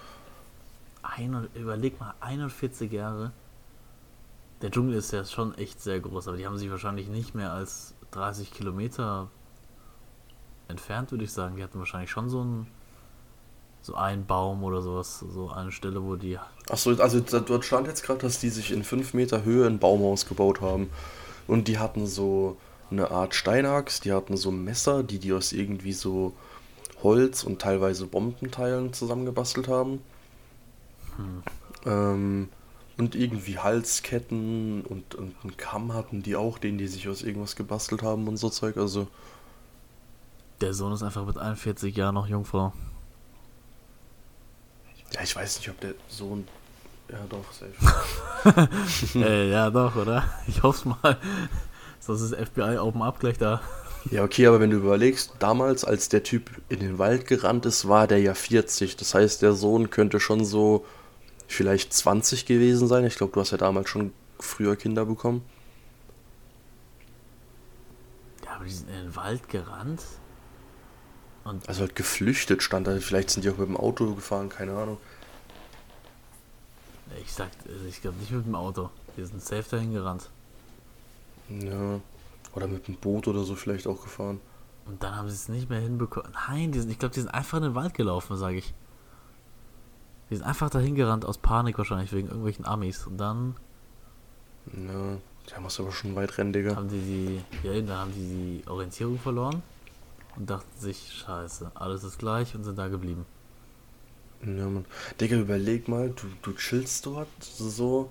[1.17, 3.33] Ein, überleg mal, 41 Jahre.
[4.61, 7.53] Der Dschungel ist ja schon echt sehr groß, aber die haben sich wahrscheinlich nicht mehr
[7.53, 9.29] als 30 Kilometer
[10.69, 11.57] entfernt, würde ich sagen.
[11.57, 12.67] Die hatten wahrscheinlich schon so ein
[13.83, 16.39] so ein Baum oder sowas, so eine Stelle, wo die
[16.69, 20.27] Achso, also dort stand jetzt gerade, dass die sich in 5 Meter Höhe ein Baumhaus
[20.27, 20.89] gebaut haben.
[21.49, 22.57] Und die hatten so
[22.91, 26.33] eine Art Steinaxt, die hatten so Messer, die die aus irgendwie so
[27.03, 30.01] Holz und teilweise Bombenteilen zusammengebastelt haben.
[31.85, 32.49] Ähm,
[32.99, 37.57] und irgendwie Halsketten und, und einen Kamm hatten die auch, den die sich aus irgendwas
[37.57, 38.77] gebastelt haben und so Zeug.
[38.77, 39.09] Also,
[40.61, 42.73] der Sohn ist einfach mit 41 Jahren noch Jungfrau.
[45.13, 46.47] ja, ich weiß nicht, ob der Sohn
[47.11, 48.69] Ja, doch, safe.
[49.19, 50.25] äh, ja, doch, oder?
[50.47, 51.19] Ich hoffe mal.
[51.99, 53.61] Sonst ist FBI Open Up gleich da.
[54.11, 57.89] Ja, okay, aber wenn du überlegst, damals, als der Typ in den Wald gerannt ist,
[57.89, 58.97] war der ja 40.
[58.97, 60.85] Das heißt, der Sohn könnte schon so
[61.55, 63.05] vielleicht 20 gewesen sein.
[63.05, 65.45] Ich glaube, du hast ja damals schon früher Kinder bekommen.
[68.45, 70.03] Ja, aber die sind in den Wald gerannt.
[71.45, 72.99] Und also halt geflüchtet stand da.
[73.01, 74.99] Vielleicht sind die auch mit dem Auto gefahren, keine Ahnung.
[77.23, 78.91] Ich sag, also ich glaube nicht mit dem Auto.
[79.17, 80.31] Die sind safe dahin gerannt.
[81.49, 82.01] Ja.
[82.55, 84.41] Oder mit dem Boot oder so vielleicht auch gefahren.
[84.87, 86.33] Und dann haben sie es nicht mehr hinbekommen.
[86.49, 88.75] Nein, die sind, ich glaube, die sind einfach in den Wald gelaufen, sage ich.
[90.33, 93.07] Die sind einfach dahin gerannt aus Panik wahrscheinlich wegen irgendwelchen Amis.
[93.07, 93.55] Und dann.
[94.73, 95.19] Ja,
[95.51, 96.75] der muss aber schon weit rennen, Digga.
[96.75, 97.67] Haben die die.
[97.69, 99.63] Ja, dann haben die die Orientierung verloren
[100.37, 103.27] und dachten sich, scheiße, alles ist gleich und sind da geblieben.
[104.41, 104.87] Ja, Mann.
[105.21, 108.11] Digga, überleg mal, du, du chillst dort so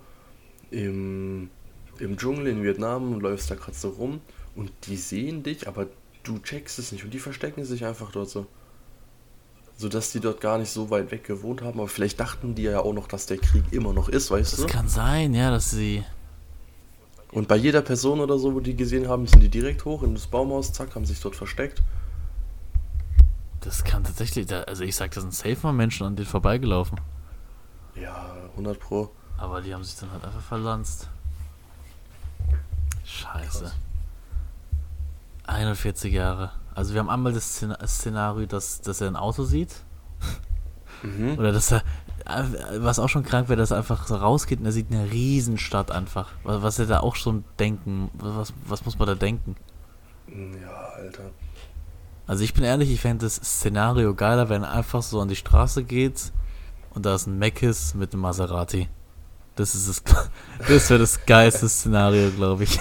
[0.70, 1.50] im,
[1.98, 4.22] im Dschungel in Vietnam und läufst da gerade so rum
[4.56, 5.88] und die sehen dich, aber
[6.22, 8.46] du checkst es nicht und die verstecken sich einfach dort so.
[9.82, 12.82] Sodass die dort gar nicht so weit weg gewohnt haben, aber vielleicht dachten die ja
[12.82, 14.66] auch noch, dass der Krieg immer noch ist, weißt das du?
[14.68, 16.04] Das kann sein, ja, dass sie.
[17.32, 20.14] Und bei jeder Person oder so, wo die gesehen haben, sind die direkt hoch in
[20.14, 21.82] das Baumhaus, zack, haben sich dort versteckt.
[23.62, 27.02] Das kann tatsächlich, da, also ich sag, da sind safe mal Menschen an denen vorbeigelaufen.
[27.96, 29.10] Ja, 100 Pro.
[29.40, 31.10] Aber die haben sich dann halt einfach verlanzt.
[33.04, 33.64] Scheiße.
[33.64, 33.76] Krass.
[35.46, 36.52] 41 Jahre.
[36.74, 39.76] Also wir haben einmal das Szenario, dass, dass er ein Auto sieht.
[41.04, 41.40] Mhm.
[41.40, 41.82] Oder dass er,
[42.78, 45.90] was auch schon krank wäre, dass er einfach so rausgeht und er sieht eine Riesenstadt
[45.90, 46.30] einfach.
[46.44, 49.56] Was, was er da auch schon denken, was, was muss man da denken?
[50.28, 51.32] Ja, Alter.
[52.28, 55.36] Also ich bin ehrlich, ich fände das Szenario geiler, wenn er einfach so an die
[55.36, 56.32] Straße geht
[56.92, 58.88] und da ist ein Meckes mit einem Maserati.
[59.62, 60.04] Das ist das,
[60.68, 62.80] das wäre das geilste Szenario, glaube ich.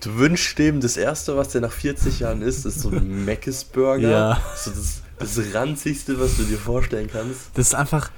[0.00, 3.64] Du wünschst dem, das erste, was der nach 40 Jahren isst, ist so ein Meckes
[3.64, 4.08] Burger.
[4.08, 4.40] Ja.
[4.56, 7.50] So das, das ranzigste, was du dir vorstellen kannst.
[7.54, 8.10] Das ist einfach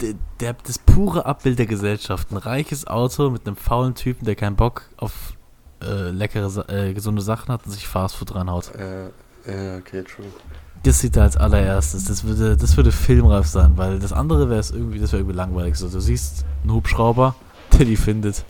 [0.00, 2.30] der, der, das pure Abbild der Gesellschaft.
[2.30, 5.12] Ein reiches Auto mit einem faulen Typen, der keinen Bock auf
[5.82, 8.74] äh, leckere, äh, gesunde Sachen hat und sich Fastfood reinhaut.
[8.74, 9.04] Äh,
[9.46, 10.26] ja, okay, true.
[10.82, 12.04] Das sieht er als allererstes.
[12.04, 15.36] Das würde, das würde filmreif sein, weil das andere wäre es irgendwie, das wäre irgendwie
[15.36, 15.76] langweilig.
[15.76, 17.34] So, du siehst einen Hubschrauber,
[17.78, 18.44] der die findet.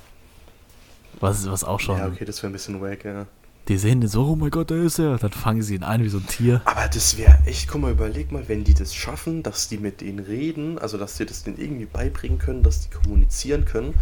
[1.21, 1.99] Was, was auch schon.
[1.99, 3.27] Ja, okay, das wäre ein bisschen wack, ja.
[3.69, 5.19] Die sehen den so, oh mein Gott, da ist er.
[5.19, 6.61] Dann fangen sie ihn ein wie so ein Tier.
[6.67, 10.03] Aber das wäre echt, guck mal, überleg mal, wenn die das schaffen, dass die mit
[10.03, 13.95] denen reden, also dass die das denen irgendwie beibringen können, dass die kommunizieren können.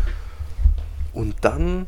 [1.14, 1.86] Und dann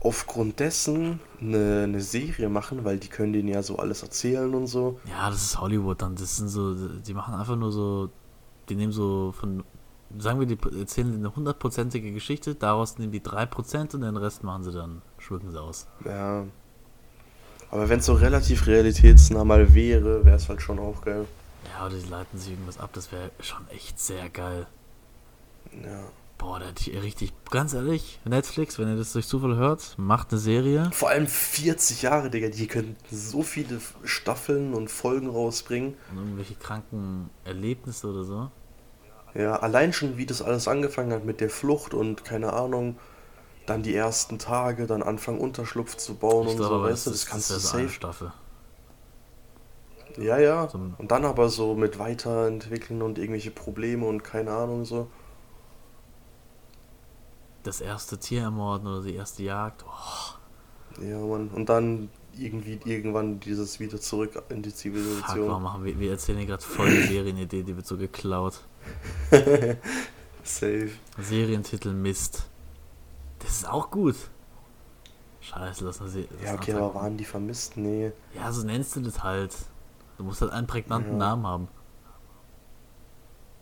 [0.00, 4.66] aufgrund dessen eine, eine Serie machen, weil die können denen ja so alles erzählen und
[4.66, 4.98] so.
[5.08, 6.16] Ja, das ist Hollywood dann.
[6.16, 8.10] Das sind so, die machen einfach nur so,
[8.68, 9.62] die nehmen so von,
[10.18, 14.44] sagen wir, die erzählen eine hundertprozentige Geschichte, daraus nehmen die drei Prozent und den Rest
[14.44, 15.86] machen sie dann, schmücken sie aus.
[16.04, 16.44] Ja.
[17.70, 21.26] Aber wenn es so relativ realitätsnah mal wäre, wäre es halt schon auch geil.
[21.72, 24.66] Ja, oder die leiten sich irgendwas ab, das wäre schon echt sehr geil.
[25.84, 26.04] Ja.
[26.38, 30.32] Boah, da hätte ich richtig, ganz ehrlich, Netflix, wenn ihr das durch Zufall hört, macht
[30.32, 30.90] eine Serie.
[30.92, 35.94] Vor allem 40 Jahre, Digga, die können so viele Staffeln und Folgen rausbringen.
[36.10, 38.50] Und irgendwelche kranken Erlebnisse oder so.
[39.36, 42.98] Ja, allein schon, wie das alles angefangen hat mit der Flucht und keine Ahnung,
[43.66, 47.10] dann die ersten Tage, dann anfangen Unterschlupf zu bauen ich und glaube, so, weißt du,
[47.10, 47.88] das kannst du safe.
[47.88, 48.32] Staffel.
[50.18, 50.62] Ja, ja.
[50.98, 55.08] Und dann aber so mit weiterentwickeln und irgendwelche Probleme und keine Ahnung so
[57.66, 59.84] das erste Tier ermorden oder die erste Jagd.
[59.86, 61.02] Oh.
[61.02, 61.48] Ja, Mann.
[61.48, 62.08] Und dann
[62.38, 65.36] irgendwie irgendwann dieses wieder zurück in die Zivilisation.
[65.36, 68.60] Fuck, warum machen wir, wir erzählen hier gerade voll die Serienidee, die wird so geklaut.
[70.42, 70.90] Safe.
[71.18, 72.46] Serientitel Mist.
[73.40, 74.16] Das ist auch gut.
[75.40, 76.28] Scheiße, lass mal sehen.
[76.44, 77.76] Ja, okay, aber waren die vermisst?
[77.76, 78.12] Nee.
[78.34, 79.54] Ja, so nennst du das halt.
[80.18, 81.18] Du musst halt einen prägnanten ja.
[81.18, 81.68] Namen haben.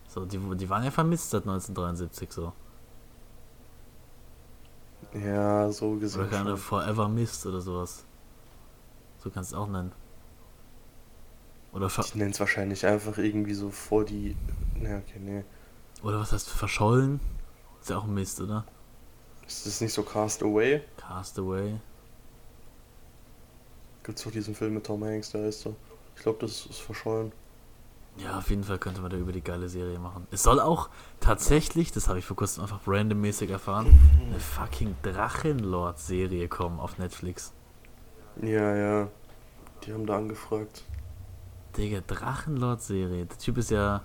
[0.09, 2.53] So, die, die waren ja vermisst seit 1973 so.
[5.12, 6.20] Ja, so gesehen.
[6.20, 8.05] Oder keine Forever Mist oder sowas.
[9.25, 9.93] So kannst du es auch nennen.
[11.72, 14.37] Oder Ich nenne es wahrscheinlich einfach irgendwie so vor die.
[14.77, 15.45] Ne, okay, nee.
[16.03, 17.18] Oder was heißt verschollen?
[17.81, 18.64] Ist ja auch ein Mist, oder?
[19.47, 20.83] Ist das nicht so Cast Away?
[20.99, 21.81] Cast Away.
[24.05, 25.75] Gibt's doch diesen Film mit Tom Hanks, da ist so.
[26.14, 27.33] Ich glaube, das ist verschollen.
[28.18, 30.29] Ja, auf jeden Fall könnte man da über die geile Serie machen.
[30.31, 33.99] Es soll auch tatsächlich, das habe ich vor kurzem einfach randommäßig erfahren,
[34.29, 37.53] eine fucking Drachenlord-Serie kommen auf Netflix.
[38.43, 39.09] Ja, ja.
[39.85, 40.85] Die haben da angefragt.
[41.76, 43.26] Digga, Drachenlord-Serie.
[43.26, 44.03] Der Typ ist ja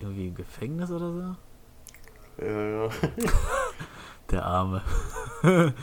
[0.00, 2.44] irgendwie im Gefängnis oder so?
[2.44, 2.90] Ja, ja.
[4.30, 4.82] Der Arme.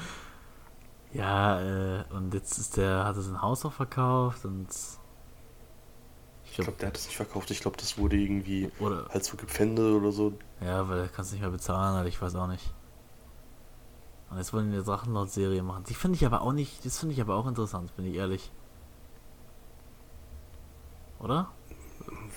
[1.14, 4.68] ja, äh, und jetzt ist der, hat er sein Haus auch verkauft und
[6.46, 7.50] Ich glaube, der hat es nicht verkauft.
[7.52, 10.34] Ich glaube, das wurde irgendwie oder halt so gepfändet oder so.
[10.62, 12.74] ja, weil er kann es nicht mehr bezahlen, halt, ich weiß auch nicht.
[14.34, 15.84] Und jetzt wollen die eine Drachenlord-Serie machen.
[15.88, 18.52] Die finde ich aber auch nicht, das finde ich aber auch interessant, bin ich ehrlich.
[21.20, 21.50] Oder?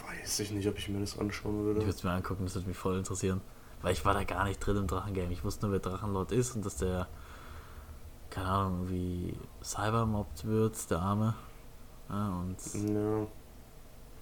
[0.07, 1.81] Weiß ich nicht, ob ich mir das anschauen Ich würde.
[1.81, 3.41] würde es mir angucken, das würde mich voll interessieren.
[3.81, 5.33] Weil ich war da gar nicht drin im Drachengame.
[5.33, 7.09] Ich wusste nur, wer Drachenlord ist und dass der,
[8.29, 9.35] keine Ahnung, wie
[9.65, 11.35] cybermobbt wird, der Arme.
[12.11, 13.21] Ja, und Ja.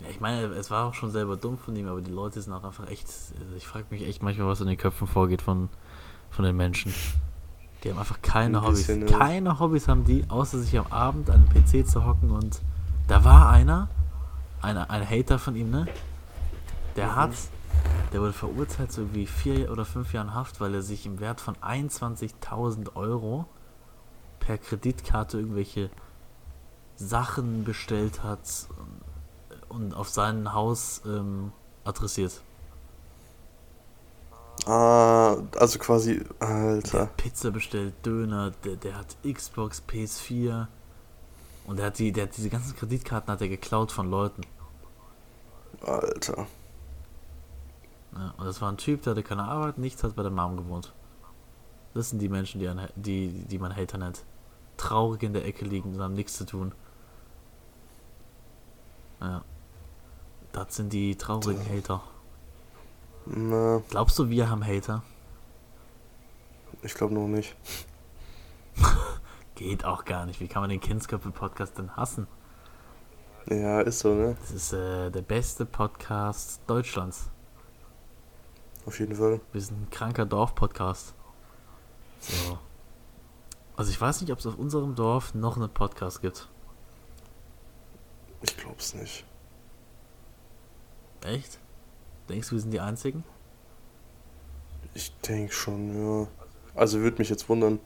[0.01, 2.53] ja, ich meine, es war auch schon selber dumm von ihm, aber die Leute sind
[2.53, 3.09] auch einfach echt.
[3.41, 5.68] Also ich frage mich echt manchmal, was in den Köpfen vorgeht von,
[6.31, 6.95] von den Menschen.
[7.85, 8.87] Die haben einfach keine Ein Hobbys.
[8.87, 9.05] ja.
[9.18, 12.61] Keine Hobbys haben die, außer sich am Abend an den PC zu hocken und
[13.09, 13.89] da war einer,
[14.62, 15.87] ein, ein Hater von ihm, ne?
[16.97, 17.16] Der Mhm.
[17.16, 17.30] hat,
[18.12, 21.41] der wurde verurteilt zu irgendwie vier oder fünf Jahren Haft, weil er sich im Wert
[21.43, 23.45] von 21.000 Euro
[24.41, 25.91] per Kreditkarte irgendwelche
[26.97, 28.41] Sachen bestellt hat
[29.68, 31.53] und auf sein Haus ähm,
[31.85, 32.41] adressiert.
[34.66, 37.00] Ah, also quasi, Der Alter.
[37.02, 40.68] hat Pizza bestellt, Döner, der, der hat Xbox, PS4
[41.66, 44.42] und der hat die, der hat diese ganzen Kreditkarten hat er geklaut von Leuten.
[45.82, 46.46] Alter.
[48.14, 50.57] Ja, und das war ein Typ, der hatte keine Arbeit, nichts, hat bei der Mom
[50.57, 50.92] gewohnt.
[51.92, 54.24] Das sind die Menschen, die, die, die man Hater nennt.
[54.76, 56.72] Traurig in der Ecke liegen und haben nichts zu tun.
[59.20, 59.44] Ja.
[60.52, 62.02] Das sind die traurigen Hater.
[63.27, 65.03] Na, Glaubst du, wir haben Hater?
[66.83, 67.57] ich glaube noch nicht.
[69.55, 70.41] Geht auch gar nicht.
[70.41, 72.27] Wie kann man den Kindsköpfe-Podcast denn hassen?
[73.49, 74.37] Ja, ist so, ne?
[74.41, 77.31] Das ist äh, der beste Podcast Deutschlands.
[78.85, 79.41] Auf jeden Fall.
[79.53, 81.14] Wir sind ein kranker Dorf-Podcast.
[82.20, 82.59] So.
[83.77, 86.49] Also ich weiß nicht, ob es auf unserem Dorf noch einen Podcast gibt.
[88.43, 89.25] Ich glaub's nicht.
[91.25, 91.59] Echt?
[92.29, 93.25] Denkst du, wir sind die Einzigen?
[94.95, 96.27] Ich denke schon, ja.
[96.75, 97.81] Also würde mich jetzt wundern.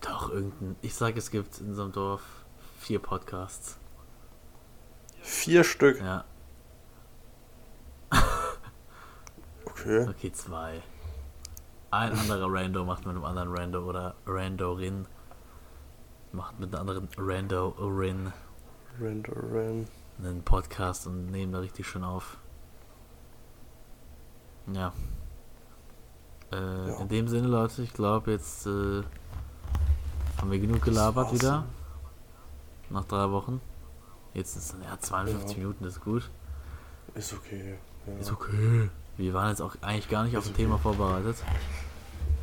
[0.00, 0.76] Doch, irgendein.
[0.82, 2.22] Ich sag, es gibt in unserem Dorf
[2.78, 3.76] vier Podcasts.
[5.22, 5.98] Vier Stück.
[6.00, 6.24] Ja,
[9.64, 10.06] Okay.
[10.08, 10.82] okay, zwei.
[11.90, 15.06] Ein anderer Rando macht mit einem anderen Rando oder Randorin
[16.32, 18.32] macht mit einer anderen Randorin
[19.00, 19.86] Rand Ran.
[20.18, 22.38] einen Podcast und nehmen da richtig schön auf.
[24.72, 24.92] Ja.
[26.52, 27.00] Äh, Ja.
[27.00, 29.02] In dem Sinne, Leute, ich glaube, jetzt äh,
[30.38, 31.34] haben wir genug gelabert war's.
[31.34, 31.64] wieder.
[32.90, 33.60] Nach drei Wochen.
[34.34, 35.62] Jetzt ist es ja 52 Ja.
[35.62, 36.30] Minuten, das ist gut.
[37.14, 37.74] Ist okay.
[38.06, 38.12] Ja.
[38.20, 38.90] Ist okay.
[39.16, 40.62] Wir waren jetzt auch eigentlich gar nicht auf Ist ein okay.
[40.64, 41.36] Thema vorbereitet.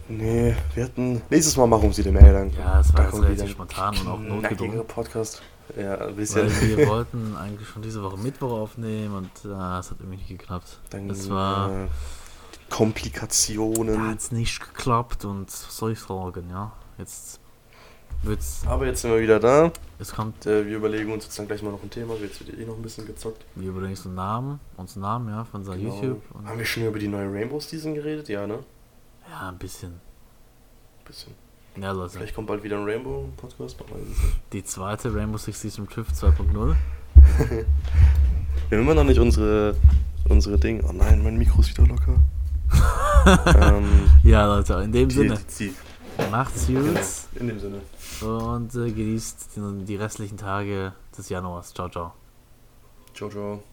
[0.10, 1.22] Nee, wir hatten.
[1.30, 2.52] Nächstes Mal machen wir sie dem dann.
[2.52, 4.86] Ja, es war Da jetzt relativ spontan und auch notgedrungen.
[4.86, 5.42] Podcast.
[5.78, 6.47] Ja, ein bisschen.
[6.47, 10.28] Weil wir wollten eigentlich schon diese Woche Mittwoch aufnehmen und äh, es hat irgendwie nicht
[10.30, 10.80] geklappt.
[10.89, 11.86] Dann, es war.
[11.86, 11.88] äh,
[12.70, 14.07] Komplikationen.
[14.09, 16.74] hat es nicht geklappt und soll ich sagen, ja.
[16.97, 17.39] Jetzt
[18.24, 18.61] wird's.
[18.66, 19.72] Aber jetzt sind wir wieder da.
[19.99, 22.16] Es kommt, Äh, wir überlegen uns jetzt dann gleich mal noch ein Thema.
[22.16, 23.45] Jetzt wird eh noch ein bisschen gezockt.
[23.55, 25.95] wir überlegen uns einen Namen, uns einen Namen, ja, von unserer Genau.
[25.95, 26.22] YouTube.
[26.45, 28.28] Haben wir schon über die neue Rainbow Season geredet?
[28.30, 28.59] Ja, ne?
[29.30, 29.91] ja, ein bisschen.
[29.91, 31.34] Ein bisschen.
[31.80, 32.18] Ja, Leute.
[32.18, 33.80] Vielleicht kommt bald wieder ein Rainbow Podcast.
[33.80, 34.36] Man weiß es nicht.
[34.54, 36.76] Die zweite Rainbow Six Season TÜV 2.0.
[38.70, 39.76] Wir haben immer noch nicht unsere,
[40.30, 40.84] unsere Dinge.
[40.88, 42.16] Oh nein, mein Mikro ist wieder locker.
[43.60, 45.40] ähm, Ja, Leute, in dem die, Sinne.
[45.60, 45.74] die, die,
[46.32, 47.00] Macht's genau, gut
[47.40, 47.82] in dem Sinne.
[48.22, 51.74] und äh, genießt die, die restlichen Tage des Januars.
[51.74, 52.14] Ciao, ciao.
[53.16, 53.64] Ciao, ciao.